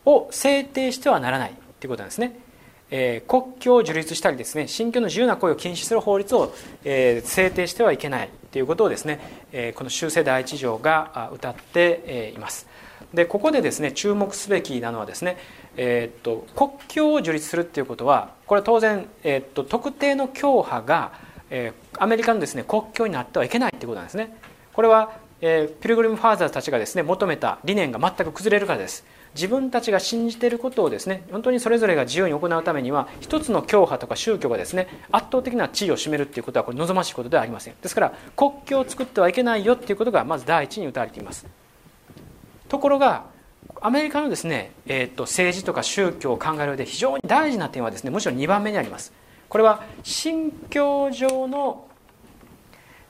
[0.04, 2.45] を制定してはならないということなんですね。
[2.90, 9.20] えー、国境を樹立したりですね信教の自由な行為を禁止する法律を、えー、制定してはいけないということをですね、
[9.52, 12.66] えー、この修正第一条が歌ってえいます。
[13.12, 15.36] でここでですね注目すべきなのはですね、
[15.76, 21.12] えー、っと国境を樹立するということはこれは当然、えー、っと特定の教派が、
[21.50, 24.36] えー、アメリカのですね国境になってはいけないということなんですね。
[24.72, 29.04] これは、えー、ピルグリム・ファーザーたちがですね求めた理念が全く崩れるからです。
[29.36, 37.74] 自分たちが信じていることをですね本当にそれぞれが自由に行うためには一つの教派とか宗教がですね圧倒的な地位を占めるということはこれ望ましいことではありません。
[37.80, 41.46] ですから国境を作ってはいけないよということがまず第一に打たれています。
[42.68, 43.24] ところが
[43.80, 49.12] アメリカのですね、えー、と政治とか宗教を考える上で非常に大事な点はですねむしろ2番目にあります。
[49.48, 51.86] これは信教上の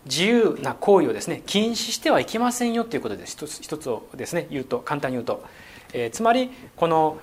[0.04, 3.32] 自由な行為をですね禁止してはいけませんよということです。
[3.32, 5.44] 一つ一つをですね言うと簡単に言うと。
[5.96, 7.18] えー、つまりこの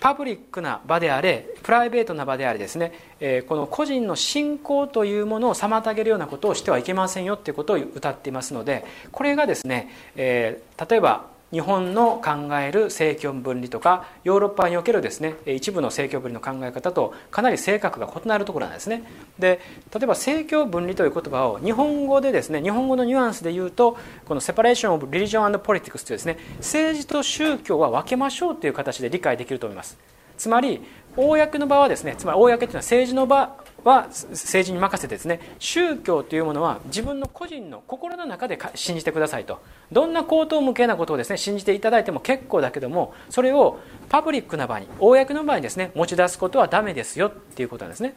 [0.00, 19.02] パブリックな場であれプライベートな場であれですね、えー、この個人の信仰というものを妨げるようなことをしてはいけませんよということを歌っていますのでこれがですね、えー、例えば日本の考える政教分離とかヨーロッパにおけるですね一部の政教分離の考え方とかなり性格が異なるところなんですね。
[19.38, 19.60] で
[19.92, 23.96] 例えば政教分離という言葉を日本語でですね日本語のニュアンスで言うと
[24.26, 29.98] このセパレーション・オブ・リリジョン・ポリティクスというですね政治と宗教は分けましょうという形で理解できると思います。
[30.36, 30.82] つまり
[31.16, 33.56] 公の場はですねつまり公というのは政治の場
[33.88, 39.60] は政治に任せてですね宗教というものは自分の個人の心の中で信じてくださいと。
[39.90, 48.14] どんな口頭無形なことをですね信じていただいても結構だけどもそれをパブリックな場に公の場にですね持ち出すことはダメですよっていうことなんですね。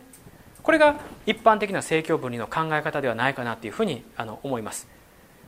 [0.62, 4.88] これが一般的な政教分離の考え方ではないかなというふうにあの思います。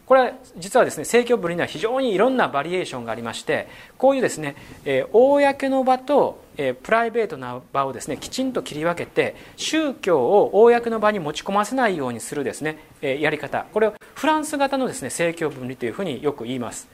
[0.06, 3.68] これは実はですね政教分離には非常にいろんなバリエーションがありまして
[3.98, 4.56] こういうですね、
[4.86, 13.66] えー、公の場と、えー、プライベートな場をですねきちんと切り分けて宗教を公の場に持ち込ませないようにするですね、えー、やり方。
[13.74, 16.88] これをフランス型のですね政教分離というふうによく言います、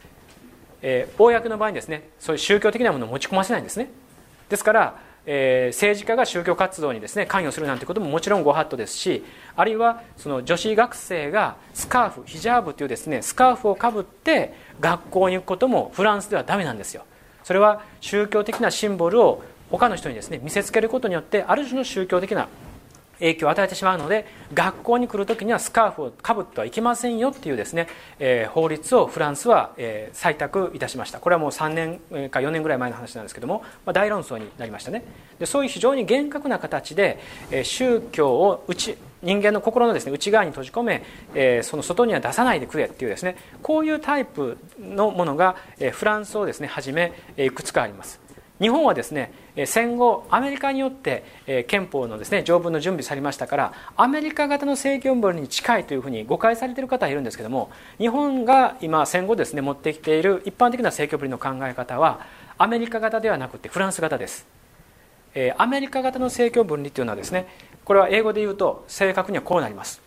[0.82, 3.89] えー、公の場にですねそういう宗教的なものを持ち込ませないんですね。
[4.49, 9.24] ですからえー、政治家が宗教活動にですね関与するなんてことももちろんご法度ですし
[9.55, 17.03] あるいはその女子学生がスカーフヒジャーブというですねスカーフをかぶって学校に行くこともフランスではダメなんですよ。
[17.43, 22.47] それは宗教的なシンボルを他の人にですね見せつけることによってある種の宗教的な
[23.20, 27.88] 影響を与えてしまうので学校に来る時にはスカーフをかぶってはいけませんよっていうですね、
[28.20, 31.20] えー、法律をフランスは、えー、採択いたしました。
[31.20, 35.03] これはもう3年か4年ぐらい前の話なんですけども、まあ、大論争になりましたね。
[35.38, 37.20] でそういう非常に厳格な形で、
[37.51, 41.03] えー、宗教を内人間の心のですね内側に閉じ込め、
[41.36, 48.30] えー、その外には出さないでくれっていうですねこういうタイプのものが、えー、フランスをですねはじめ、えー、いくつかあります。
[48.59, 49.32] 日本はですね
[49.66, 62.26] 戦後アメリカによって憲法のですね条文の準備されましたからアメリカ型の政教分離に近いというふうに誤解されている方はいるんですけども日本が今戦後ですね持ってきている一般的な政教分離の考え方は
[62.57, 64.45] アメリカ型ではなくてフランス型です。
[65.57, 67.47] アメリカ型の政教分離というのはですね
[67.86, 70.01] これは英語で言うと正確にはこうなります。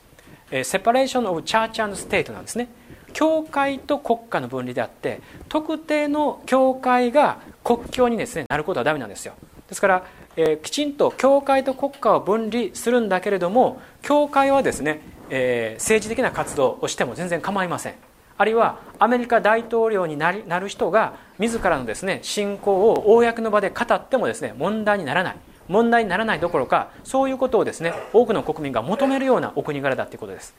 [0.64, 2.68] Separation of Church and State なんですね。
[3.12, 9.34] 教会と国家の分離であって特定の教会が国教にです、ね、なることはダメなんですよ。
[9.68, 10.04] ですから、
[10.36, 15.00] えー、きちんと教会と国家を分離するんだけれども教会はですね、
[15.30, 17.94] えー、政治的な活動をしても全然構いません。
[18.38, 25.36] あるいはアメリカ大統領になりなる人が自らのですね信仰を公の場で語ってもですね問題にならない。
[25.68, 30.54] 問題にならないどころかそういうことをですね多くの国民が求めるようなお国柄だということです。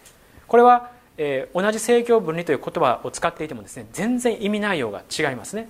[0.47, 5.70] これはえー、同じ政教分離という言葉を使っていてもですね全然意味内容が違いますね、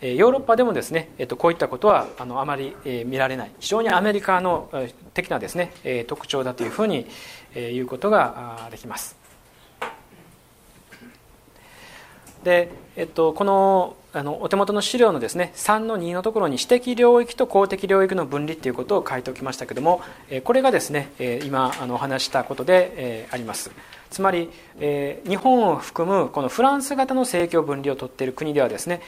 [0.00, 3.50] えー、ヨーロッパでもですね、えー、とこういったことはあのあまり、えー、見られない。
[3.60, 4.70] 非常にアメリカの
[5.14, 7.06] 的なですね、えー、特徴だというふうに、
[7.54, 9.16] えー、言うことができます。
[12.44, 20.00] で、えっと、このあのお手元の資料のですね3の2のところに私的領域と公的領域の分離ということを書いておきましたけども
[20.44, 21.10] これがですね
[21.44, 23.70] 今あのお話したことであります。
[24.08, 24.48] つまり
[24.78, 29.02] 日本を含むこのフランス型の政教分離をとっている国ではですね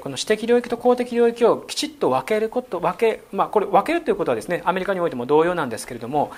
[0.00, 6.30] この私的領域と公的領域をきちっと分けること分け、まあ、これ分けるということはですねアメリカにおいても同様なんですけれども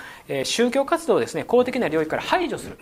[0.43, 2.77] 宗教活動をですね公的な領域から排除する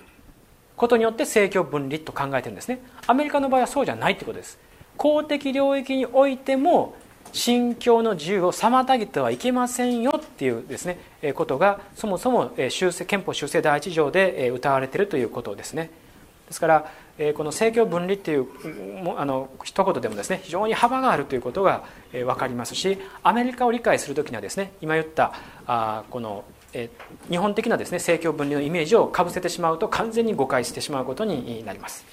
[0.75, 2.79] ことによって政教分離と考えてるんですね。
[3.05, 4.66] アメリカの場合はそうじゃないということです。
[4.97, 6.95] 公的領域においても
[7.31, 10.97] 信教の自由を妨げてはいけませんよっていうですね
[11.33, 15.91] ことがそもそも修正憲法修正第一条で謳われているということですね
[16.47, 16.91] ですから
[17.35, 18.47] この政教分離っていう
[19.17, 25.33] あの一言でもですね非常に幅があるということが分かりますしアメリカを理解する時にはですね今言った
[25.65, 26.45] あこの
[27.29, 32.05] 日本的なですね政教分離のイメージをかぶせてしまうと完全に誤解してしまうことになります。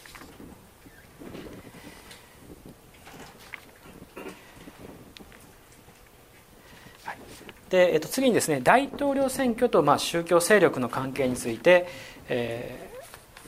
[7.75, 11.89] で、えっと、次にですね大統領選挙とまあ宗教勢力の関係について、
[12.29, 12.89] え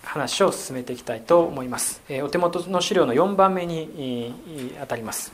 [0.02, 5.32] ー、話を進めていきたいと思います、えー、お手元の資料の4番目にあたります。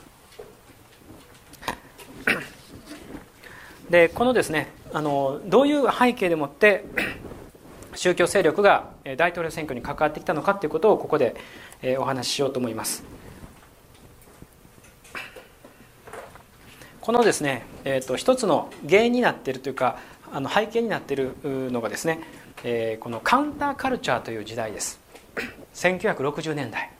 [3.89, 6.85] でこのですねあのどういう背景でもって
[7.95, 11.35] 宗教勢力が大統領選挙に関わってきたのかということをここで
[11.97, 13.03] お話ししようと思います。
[17.03, 19.97] このですね、えーと、一つの原因になっているというか
[20.31, 22.21] あの背景になっているのがですね、
[22.63, 25.01] えー、このカウンターカルチャーという時代です。
[25.73, 26.91] 1960年代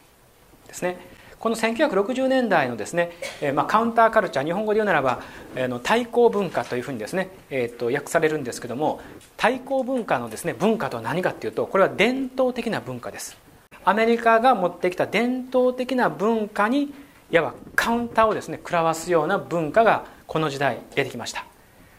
[0.67, 0.97] ですね。
[1.39, 5.21] この1960年代のですね、えー、まあ、カウンターカルチャー日本語で言うならば、
[5.55, 8.99] えー、の対抗文化というふうにですね、えーと、訳されるんですけども
[9.37, 13.37] 対抗文化のですね文化とは何かっていうとこれは伝統的な文化です。
[13.85, 16.93] アメリカが持ってきた伝統的な文化に
[17.31, 21.45] いわばカウンターをですね食らわすような文化がこの時代出てきました。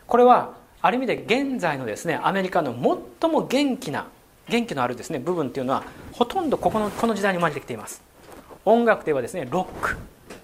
[0.07, 2.73] これはある意味で現在のですねアメリカの
[3.21, 4.07] 最も元気な
[4.49, 8.03] 元気のあるですね部分っていうのはほとんどここのこの時代に生まれてきています。
[8.65, 9.97] 音楽ではですねロック。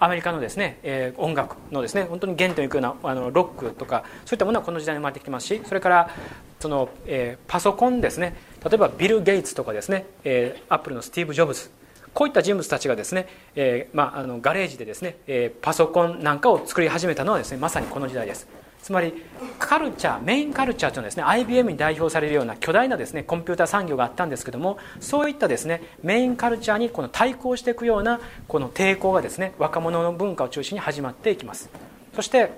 [0.03, 6.11] アメリカのですね、えー、音楽のですね本当に原点をいくようなあのロックとかそういったものはこの時代に生まれてきますしそれから
[6.59, 8.35] その、えー、パソコンですね。
[8.64, 11.70] 例えばビル・ゲイツとかですね、えー、アップルのスティーブ・ジョブズ。
[12.15, 18.47] こういった人物たちがですね、えー、まあ、あのガレージでですね、えー、パソコンなんかを作り始めたのはですねまさにこの時代です。
[18.83, 19.13] つまり
[19.59, 31.69] カルチャーメインカルチャーというのはですね IBM に代表されるような巨大なですねコンピューター産業があったんですけどもそういったですねメインカルチャーにこの対抗していくようなこの抵抗がですね若者の文化を中心に始まっていきます。
[32.15, 32.51] そして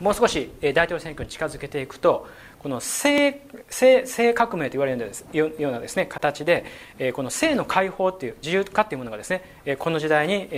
[0.00, 2.26] もう少し大統領選挙に近づけていくと
[2.64, 6.64] この性性革命と言われるようなですね形で
[7.12, 10.48] この性の解放という自由化というものがですねこの時代に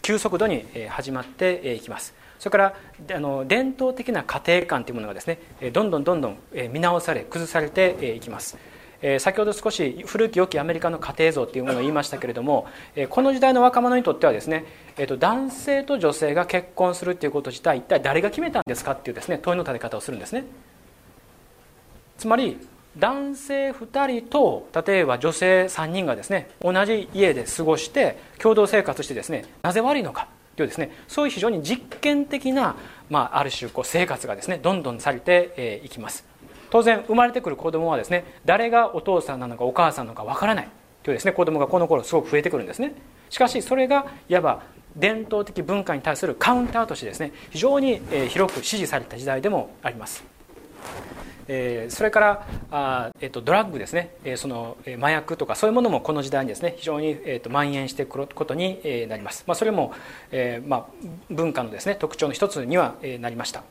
[0.00, 2.14] 急速度に始まっていきます。
[2.38, 5.40] それからあの伝統的な家庭観というものがですね
[5.72, 6.38] どんどんどんどん
[6.70, 8.56] 見直され崩されていきます。
[9.18, 12.68] 先ほど少し古き良きアメリカの家庭像っていうものを言いましたけれども、
[13.10, 14.64] この時代の若者にとってはですね、
[15.18, 20.44] 男性と女性が結婚するっていうこと自体一体誰が決めたんですかっていうね問いの立て方をするんですね。
[22.18, 22.58] つまり
[22.98, 32.74] 男性2人と例えば女性3人がですね同じ家で過ごして共同生活してですねなぜ悪いのかというですねそういう非常に実験的な、
[33.08, 36.24] まあ、ある種こう生活がですねどんどんされていきます。
[36.70, 40.68] 当然生まれてくる子供はですね誰がお父さんなのかお母さんなのかわからない
[41.02, 42.94] というですね子供がこの頃すごく増えてくるんですね。
[43.30, 44.62] しかしそれがいわば
[44.96, 50.24] 伝統的文化に対するカウンターとしてですね非常に広く支持された時代でもあります。
[51.48, 58.78] えそれからあ、えー、とドラッグですね、えその麻薬とかそういうものもこの時代にですね非常に、えー、と蔓延してくることに
[59.08, 59.92] なります、まあ、それも、
[60.30, 60.86] えまあ、
[61.30, 63.62] 文化のですね特徴の一つにはなりました。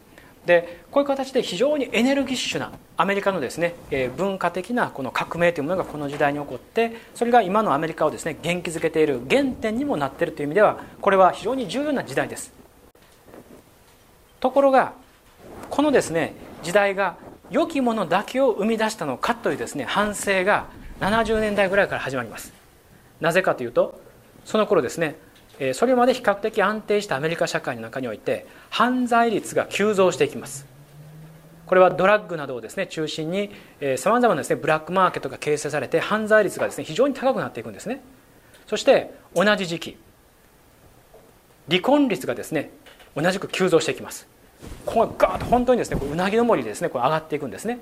[0.47, 12.53] でこういう形で非常にエネルギッシュなアメリカのですね、え文化的なこの革命というものがこの時代に起こってそれが今のアメリカをですね元気づけている原点にもなっているという意味ではこれは非常に重要な時代です。
[14.39, 14.93] ところが
[15.69, 17.17] このですね時代が
[17.49, 20.67] 良きものだけを生み出したのかというですね反省が
[20.99, 22.53] 70年代ぐらいから始まります。
[23.21, 23.99] なぜかというと
[24.45, 25.15] その頃ですね
[25.73, 30.65] それまで比較的安定したアメリカ社会の中において犯罪率が急増していきます。
[31.65, 33.51] これはドラッグなどをですね中心に
[33.97, 38.01] さまざまなです、ね、ブラックマーケットが形成されて犯罪率がですね非常に高くなっていくんですね。
[38.67, 39.97] そして同じ時期
[41.69, 42.71] 離婚率がですね
[43.15, 44.27] 同じく急増していきます。
[44.85, 47.79] ここがガーッと本当にですねうなぎ登りですねこう上がっていくんですね、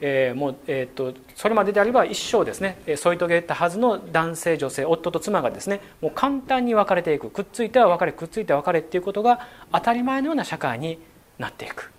[0.00, 7.30] えー、もう、えーと、それまでであれば一生ですね添い遂げたはずの男性女性夫と妻がですねもう簡単に別れていく。
[7.30, 10.98] くっついては別れくっついては別れっていうことが当たり前のような社会に
[11.38, 11.92] なっていく。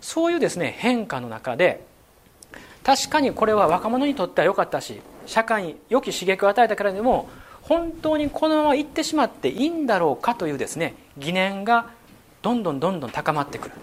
[0.00, 1.86] そういうですね変化の中で
[2.82, 7.30] 確かにこれは若者にとっては良かったし社会に良き刺激を与えたからでも
[7.62, 11.90] 本当にこのまま行ってしまっていいんだろうかというですね疑念が
[12.44, 13.74] どんどんどんどん高まってくる。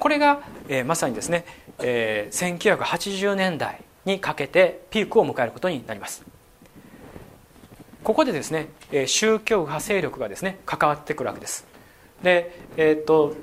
[0.00, 1.44] これが、えー、まさにですね、
[1.78, 6.24] えー、1980年代にかけてピークを迎えることになります。
[8.02, 11.64] ここでですねえ宗教派勢力がですね関わってくるわけです。
[12.20, 13.36] でえー、っと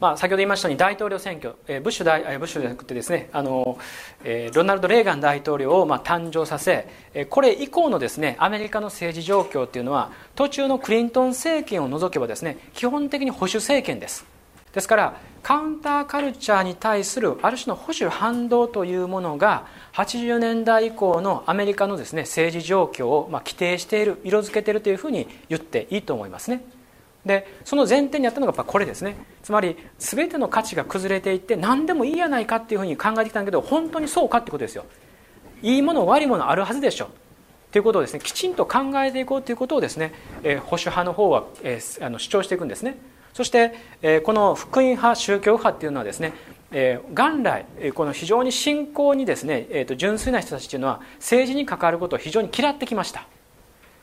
[0.00, 3.78] まあ、先ほど言いましたように大統領選挙、えブッシュ大ブッシュじゃなくてですねあの、
[4.24, 14.24] えー、ロナルド・レーガン大統領をまあ誕生させ、えこれ以降のですねアメリカの政治状況っていうのは途中のクリントン政権を除けばですね基本的に保守政権です
[14.72, 26.62] ですからカウンターカルチャーに対するある種の保守反動というものが80年代以降のアメリカのですね政治状況をまあ規定している色づけているというふうに言っていいと思いますね。
[27.24, 29.16] でその前提にあったのがやっぱこれですね。
[29.42, 34.84] つまり全ての価値が崩れていって何でもいいやないかっていうふうに考えてきたんだけど本当にそうかってことですよ。
[35.62, 37.10] いいもの悪いものあるはずでしょ。
[37.72, 40.12] ということをですねきちんと考えていこうということをですね、
[40.42, 42.96] え、保守派の方は、え、あの主張していくんですね。
[43.32, 46.32] そして、え、この福音派宗教派っていうのはですね
[46.72, 53.26] え、元来この非常に信仰にですね、えーと純粋な人たちというのは政治に関わることを非常に嫌ってきました。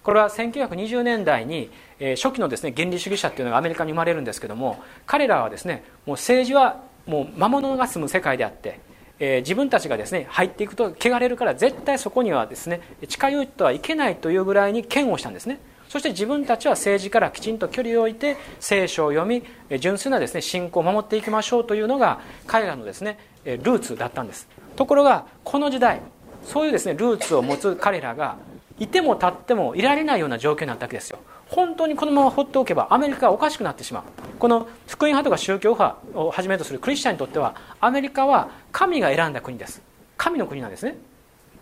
[0.08, 8.80] これは1920年代に初期のですね原理主義者っていうのがアメリカに生まれるんですけども彼らはですねもう政治はもう魔物が住む世界であって、
[9.20, 12.80] え自分たちがですね入っていくと汚れるから絶対そこにはですね
[13.10, 15.60] 近寄ってはいけないというぐらいに嫌悪したんですね。
[15.90, 19.44] そして自分たちは政治からきちんと距離を置いて聖書を読み
[19.78, 24.48] 純粋なですね信仰を守っていきましょうというのが彼らのですねルーツだったんです。
[24.78, 26.00] ところがこの時代
[26.46, 28.38] そういうですねルーツを持つ彼らが
[28.80, 31.20] いても立ってもいられないような状況になったわけですよ。
[31.50, 34.04] 本当にこのまま放っておけばアメリカはおかしくなってしまう。
[34.38, 39.82] この福音派とか宗教派をはじめとするクリスチャンにとってはアメリカは神が選んだ国です。
[40.18, 40.98] 神の国なんですね。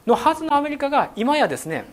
[0.05, 1.85] のはずのアメリカが今やですね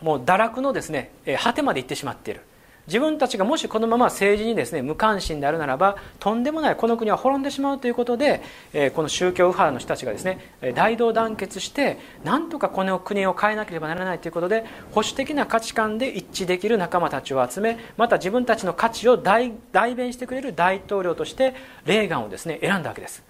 [0.00, 2.40] もう堕落のですね果てまで行ってしまっている。
[2.86, 10.38] 自分たちがもしこのまま政治にですね無関心であるならばとんでもないこの国は滅んでしまうということで、えこの宗教右派の人たちがですね
[10.74, 19.52] 大同団結してなんとかこの国を変えなければならないということで保守的な価値観で一致できる仲間たちを集めまた自分たちの価値を代
[19.94, 21.54] 弁してくれる大統領として
[21.86, 23.22] レーガンをですね選んだわけです。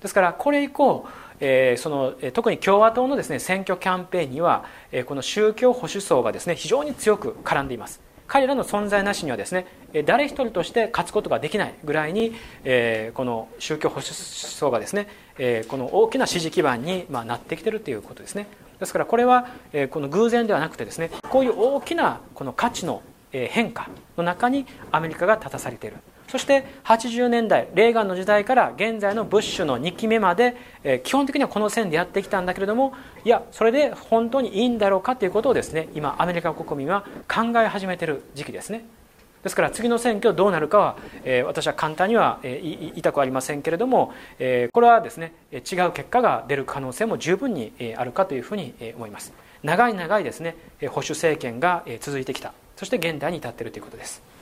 [0.00, 1.06] ですからこれ以降
[1.38, 8.05] えー、その特に共和党のですね選挙キャンペーンには、えー、この宗教保守層がですね非常に強く絡んでいます。
[8.26, 9.66] 彼らの存在なしにはですね
[10.04, 12.34] 誰一人として勝つことができないぐらいに、
[12.64, 15.08] えこの宗教保守層がですね、
[15.38, 18.46] えこの大きな支持基盤に、まなってきているということですね。
[18.78, 25.96] ですからこれは、えこの偶然ではなくてですねこういう大きなこの価値の変化の中にアメリカが立たされている。
[26.28, 32.94] そして80年代レーガンの時代から現在のブッシュの2期目まで、え基本的にはこの線でやってきたんだけれども
[33.24, 38.84] いやそれで本当にいいんだろうかということをですね今アメリカ国民は考え始めている時期ですね。
[39.42, 49.32] ですから次の選挙どうなるかは、え私は簡単には、言いたくありませんけれども、えこれはですね違う結果が出る可能性も十分にあるかというふうに思います。
[49.62, 50.56] 長い長いですね
[50.88, 52.52] 保守政権が続いてきた。
[52.74, 54.35] そして現代に至っているということです。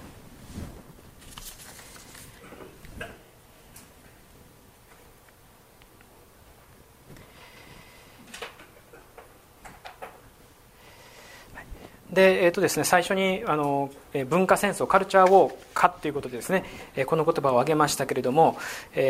[12.15, 13.91] でえーとですね、最初にあの
[14.29, 16.65] 文化戦争カルチャーウォーかということでですね
[17.07, 18.57] この言葉を挙げましたけれども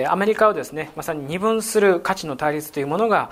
[0.08, 3.30] アメリカをですねまさに二分する価値の対立というものが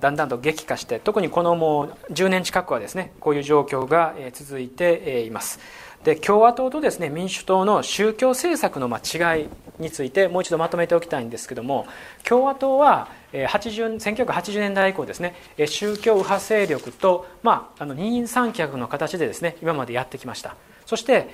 [0.00, 5.58] だんだんと激化して特にこのもう10年近くはですねこういう状況が続いています。
[6.04, 9.48] で共和党とですね民主党の宗教政策の違い
[9.78, 11.86] についてもう一度まとめておきたいんですけども
[12.24, 15.34] 共和党は80 1980年代以降ですね
[15.66, 20.56] 宗教右派勢力と、まあ、あの二人三脚の形でですね今までやってきました。
[20.86, 21.28] そして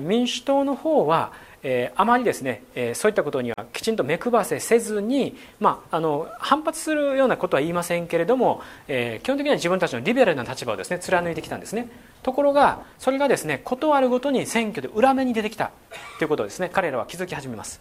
[0.00, 1.32] 民主党の方は
[1.62, 11.88] えー、あまりですね、えー、そういったことにはきちんと目配せせずに、まあ、あの反発するようなことは言いませんけれども、えー、基本的には自分たちのリベラルな立場をですね貫いてきたんですね。
[12.22, 15.70] ところがそれがですね事あるごとに選挙で裏目に出てきた
[16.18, 17.80] ということをですね彼らは気づき始めます。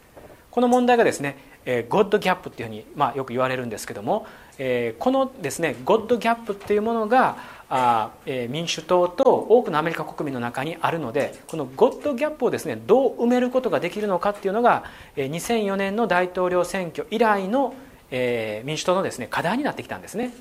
[0.52, 4.26] この問題がですね、えー、ゴッドギャップっていうふうに、まあ、よく言われるんですけども、
[4.58, 7.38] えー、このですねゴッドギャップっていうものが
[7.70, 14.84] あ、えー、民主党と多くのアメリカ国民の中にあるのでこのゴッドギャップをですねどう埋めることができるのかっていうのが、
[15.16, 17.76] えー、2004年の大統領選挙以来の、
[18.10, 20.34] えー、民主党のですね課題になってきたんですね。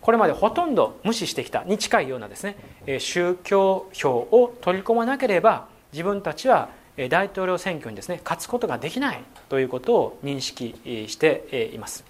[0.00, 2.56] これまでほとんど無視してきたに近いようなですね
[3.00, 6.70] 宗教票を取り込まなければ自分たちは
[7.10, 10.74] 大統領選挙にですね勝つことができないということを認識
[11.06, 12.04] しています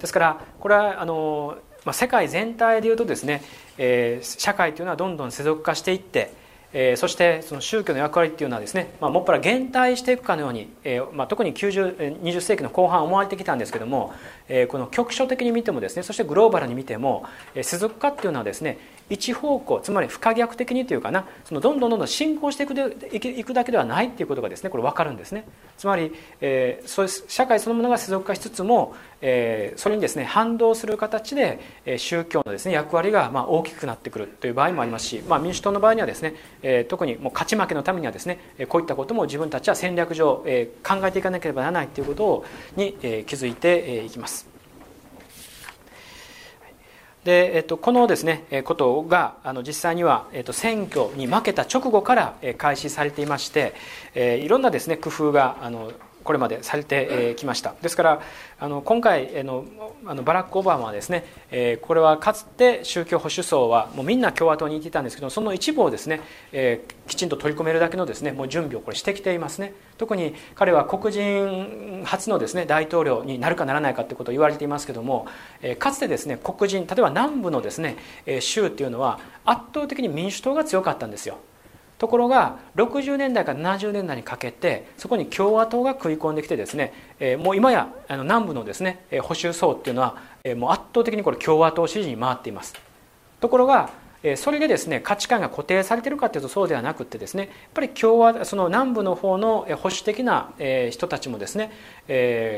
[0.00, 1.58] ですからこれはあの
[1.88, 3.42] まあ、世界全体でいうとですね、
[3.78, 6.34] えー、社会というのはどんどん世俗化していって、
[6.74, 14.12] えー、そしてその宗教の役割っていうのはですね、まあ、もっぱら減退していくかのように、えーまあ、特に90 20世紀の後半思われてきたんですけども、
[14.50, 17.24] えー、この局所的に見てもですねそしてグローバルに見ても、
[17.54, 18.76] えー、世俗化っていうのはですね
[19.10, 25.44] 一方向つまり不可逆的にというかなそのどんどんどんどん進行していくでいくだけではないっていうことがですねこれ分かるんですね
[25.76, 42.44] つまり、えー、そう社会そのものが世俗化しつつも、えー、それにですね反動する形で、えー、宗教のですね役割がまあ大きくなってくるという場合もありますし、まあ、民主党の場合にはですね、えー、特にもう勝ち負けのためにはですねこういったことも自分たちは戦略上、えー、考えていかなければならないということ
[42.76, 44.47] に、えー、気づいていきます。
[47.28, 53.74] で、えっと、このですねことがあの実際には、えっと、選挙に負けた直後から開始されていまして、
[54.14, 55.92] えー、いろんなですね工夫があの
[56.28, 57.74] これまでされてきました。
[57.80, 58.20] ですから
[58.60, 59.64] あの今回の
[60.04, 66.20] あのバラック・オバマはですね、えこれはかつて宗教保守層はもうみんな共和党にいていたんですけどその一部をですね、
[66.52, 69.72] えきちんと取り込めるだけのですねもう準備をこれしてきていますね。
[69.96, 75.26] 特に彼は黒人初のですね大統領になるかならないかということを言われていますけども、
[75.62, 77.96] えかつてですね黒人例えば南部のですね
[78.40, 81.38] 州っていうのは圧倒的に民主党が強かったんですよ。
[81.98, 86.92] ところが60年代から70年代にかけてそこに共和党が食い込んできてですね、
[87.38, 90.16] もう今や南部のですね保守層っていうのは、
[90.56, 92.74] もう圧倒的にこれ共和党支持に回っています。
[93.40, 93.90] ところが
[94.36, 100.50] それでですね価値観が固定されているかというとそうではなくてですねやっぱり共和その南部の方の保守的な
[100.90, 101.70] 人たちもですね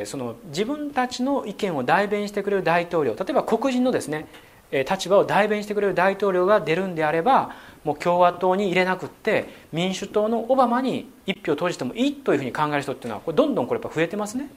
[0.07, 4.27] その自分たちの意見を代弁してくれる大統領例えば黒人のですね
[4.89, 7.55] 立場を代弁してくれる大統領が出るんであれば
[7.85, 14.51] もう共和党に入れなくって民主党のオバマに一票投じてもいいというふうに考える人っていうのはこれどんどんこれやっぱ増えてますね。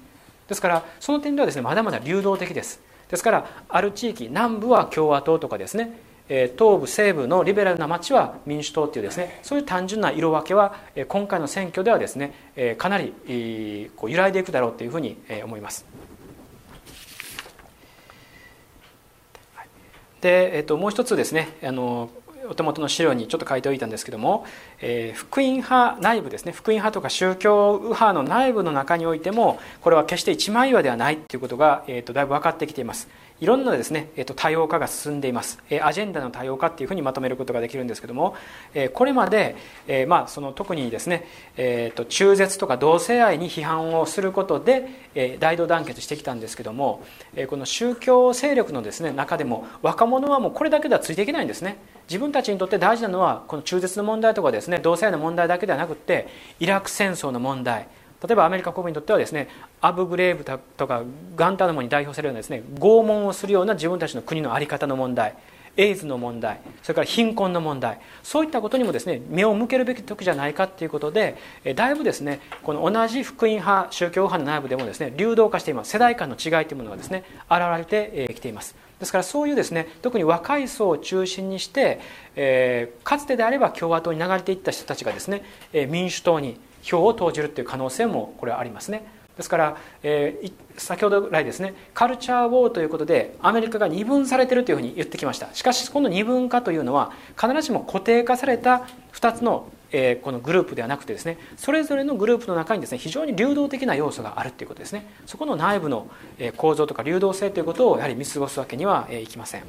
[0.47, 2.81] ですからその点ではですねまだまだ流動的です。
[3.09, 5.93] ですからある地域南部は共和党とかですね
[6.27, 10.75] 東部西部のリベラルな町は民主党っていうですねそういう単純な色分けは
[11.07, 12.33] 今回の選挙ではですね
[12.77, 15.85] かなりこう揺らいでいくだろうというふうに思います。
[20.21, 22.09] で、えっと、もう一つですねあの
[22.49, 24.45] お手元の資料にちょっと書いておいたんですけども、
[24.81, 26.51] えー、福音派内部ですね。
[26.51, 33.07] 福音派とか宗教右派の内部の中においてもこれは決して一枚岩ではないっていうことが、えーと、だいぶ分かってきています。
[33.43, 38.37] いろんなですね、えー、と多様化が進んでいます、えアジェンダの多様化っていうふうにまとめることができるんですけども、
[38.73, 47.03] えこれまで、えまあ、その特にですね、えー、と中絶とか同性愛に批判をすることで、え大同団結してきたんですけども、
[47.35, 51.75] えこの宗教勢力のですね中でも若者はもうこれだけではついていけないんですね。
[52.07, 56.27] 自分たちにとって大事なのはこの中絶の問題とかですね同性愛の問題だけではなくって
[56.61, 57.87] イラク戦争の問題
[58.25, 59.49] 例えばアメリカ国民にとってはですね
[59.81, 61.03] アブグレーブとか
[61.35, 65.35] ガンタナモに代表されるようなですね拷問をするような自分たちの国の在り方の問題
[65.75, 71.35] エイズの問題それから貧困の問題そういったことにもですね目を向けるべき時じゃないかということで
[71.75, 75.91] だいぶですねこの同じ福音派宗教派の内部でもですね流動化しています。
[75.91, 78.75] 世代間の違いというものがですね現れてきています。
[78.99, 81.99] ですからそういうですね特に若い層を中心にして、
[82.35, 85.43] えー、かつてであれば共和党に流れていった人たちがですね
[85.89, 89.05] 民主党に票を投じるという可能性もこれはありますね。
[89.35, 95.49] ですから、えー、先ほど来ですねカルチャーウォーということでアメリカが二分されてるというふうに言ってきました。
[95.53, 105.07] しかしこの二分化というのは必ずしも固定化された2つの、えー、このグループではなくてですねそれぞれのグループの中にですね非常に流動的な要素があるということですね。
[105.25, 106.07] そこの内部の
[106.57, 109.63] 構造とか流動性ということをやはり見過ごすわけにはいきません。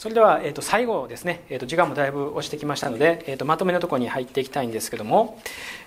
[0.00, 5.38] それでは、えー、と最後ですね、えー、と時間もだいぶ押してきましたので、えー、とまとめのところに入っていきたいんですけども、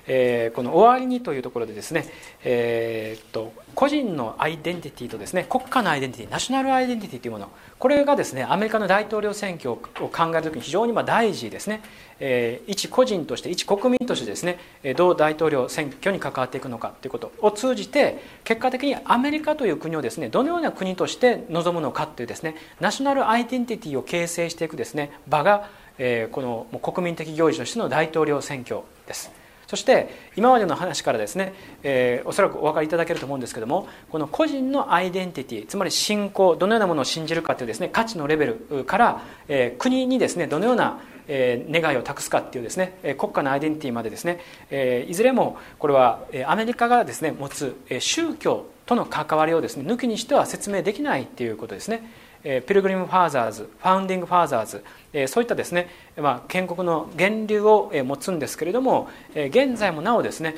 [0.08, 2.06] えー、この終わりにというところでですね、
[2.44, 7.50] えー、と個人のアイデンティティとですね国家のアイデンティティナショナルアイデンティティというもの
[7.80, 11.82] これがですねアメリカの大統領選挙を考えるときに非常にま大事ですね、
[12.20, 14.60] えー、一個人として一国民としてですね
[14.96, 29.43] どう大統領選挙に関わっていくのかということを通じて結果的にアメリカという国をですねどのような国として望むのかというですねナショナルアイデンティティを形成していくですね場が、えー、この国民的行事としての大統領選挙です。
[29.74, 31.52] そして今までの話からですね、
[31.82, 52.04] えー、おそらくお分かりいただけると思うんですけどもこの個人のアイデンティティつまり信仰どのようなものを信じるかというですね価値のレベルから、えー、国にですねどのようなえ願いを託すかっていうですね国家のアイデンティティまでですね、えいずれもこれはアメリカがですね持つ宗教との関わりをですね抜きにしては説明できないっていうことですね。
[52.44, 54.84] ピルグリム・ファーザーズファウンディング・ファーザーズ、
[55.28, 60.56] そういったですね、まあ、建国の源流を持つんですけれども、現在もなおですね、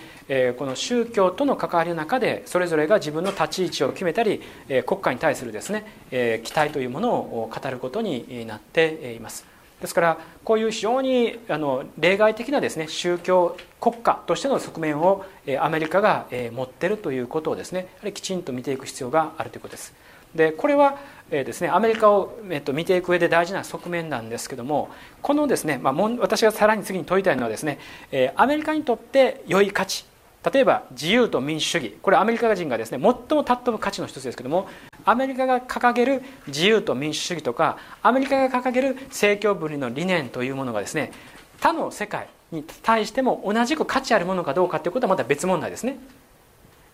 [0.58, 4.42] この宗教との関わりの中でそれぞれが自分の立ち位置を決めたり、
[4.86, 9.46] 国家に対するですね、期待というものを語ることになっています。
[9.82, 15.26] ですからこういう非常にあの例外的なですね宗教国家としての側面を
[15.60, 19.94] アメリカが持っているということをですねやはりきちんと見ていく必要があるということです。
[20.34, 20.98] でこれは
[21.32, 24.90] えー、ですね、アメリカを、えー、と見ていく上で大事な側面なんですけども
[25.22, 27.80] このですね、まあ、私がさらに次に問いたいのはですね、
[28.12, 30.06] えー、アメリカにとって良い価値
[30.54, 34.68] 例えば自由と民主主義これアメリカ人がですね最も尊ぶ価値の一つですけども
[35.04, 41.12] アメリカが掲げる自由と民主主義とかアメリカが掲げる政教分離の理念というものがですね
[41.60, 45.98] 他の世界に対しても同じく価値あるものかどうかということはまた別問題ですね。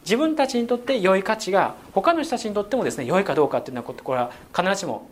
[0.03, 5.07] 自分たちにとって良い価値が他の人たちにとってもですね良いかどうかっていうのはこれは必ずしも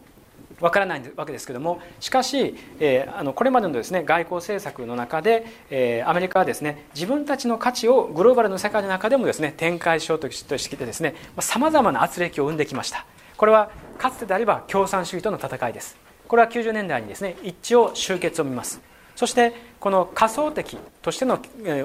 [0.60, 13.06] わからないわけですけどもしかし、えー、あのこれまでのですね外交政策の中で、えー、アメリカはですね自分たちの価値をグローバルの世界の中でもですね展開しようとしてですねさまざ、まな圧力を生んできました。
[13.38, 15.98] これはかつてであれば共産主義との戦いです。
[16.28, 18.89] これは90年代にですね一致を終結を見ます。
[19.19, 19.51] そして
[19.81, 21.41] この仮想的としての、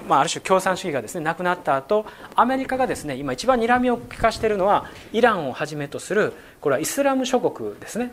[0.06, 2.06] まあ、ある種共産主義がですねなくなった後
[2.36, 8.12] アメリカがですね今一番睨みを利かしているのはイランをはじめとするこれはイスラム諸国ですね。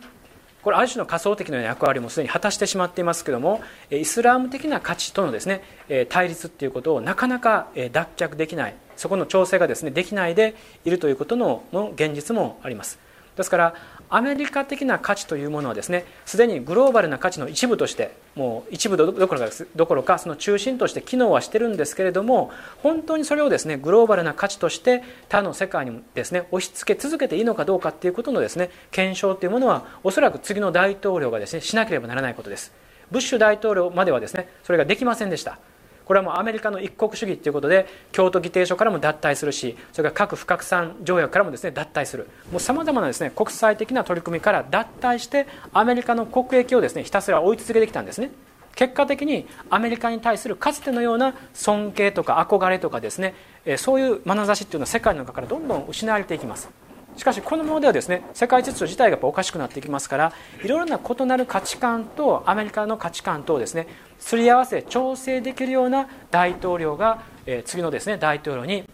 [0.64, 3.60] これある種の仮想的な役割もすでに果たしてしまっていますけども
[3.92, 5.62] イスラム的な価値とのですね
[6.08, 8.74] 対立っていうことをなかなか脱却できない。
[8.96, 11.62] そこの調整がですねできないでいるということの
[11.94, 12.98] 現実もあります。
[13.36, 13.74] ですから
[14.14, 22.50] アメリカ的な価値というものはですねすでにグローバルな価値の一部としてもう一部どころかどころかその中心として機能はしてるんですけれども
[22.82, 32.70] 本当にそれをですねグローバルな価値として他の世界にですね押し付け続けていいのかどうかっていうことのですね検証というものはおそらく次の大統領がですねしなければならないことです。
[33.10, 35.58] ブッシュ大統領まではですねそれができませんでした。
[36.04, 42.28] これはもうアメリカの一国主義ということで京都議定書からも脱退するしそれから核不拡散条約からもですね脱退する。
[42.58, 48.30] さまざまなですね国際的な取り組みから脱退してアメリカの国益をですねひたすら追い続けてきたんですね。
[48.74, 53.34] 結果的にアメリカに対するかつてのような尊敬とか憧れとかですね
[53.76, 56.70] そういう眼差しっていうのは世界の中からどんどん失われていきます。
[57.14, 60.32] しかしこのままではですね世界秩序自体がやっぱおかしくなっていきますから
[60.64, 63.86] いろいろな異なる価値観とアメリカの価値観とですね
[64.22, 68.84] すり合わせ調整できるような大統領がえ次のですね大統領に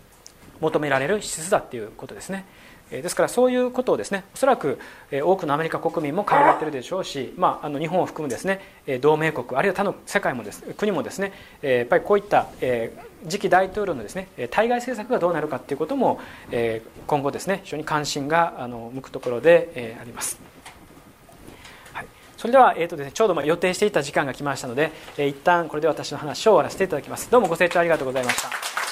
[0.60, 2.44] 求められる資質だっていうことですね
[2.90, 4.78] ですからそういうことをですねおそらく
[5.12, 8.62] 多くのアメリカ国民も考えているでしょうし、まあ、あの日本を含むですね
[9.02, 12.46] 同盟国あるいは他の世界もです国もですねやっぱりこういった
[13.28, 16.18] 次期大統領のですね対外政策がどうなるかということも
[17.06, 20.47] 今後ですね非常に関心が向くところであります。
[22.38, 27.28] それでは、えーとですね、ちょうど予定していた時間が来ましたので、え一旦これで私の話を終わらせていただきます。
[27.30, 28.87] どうもご清聴ありがとうございました。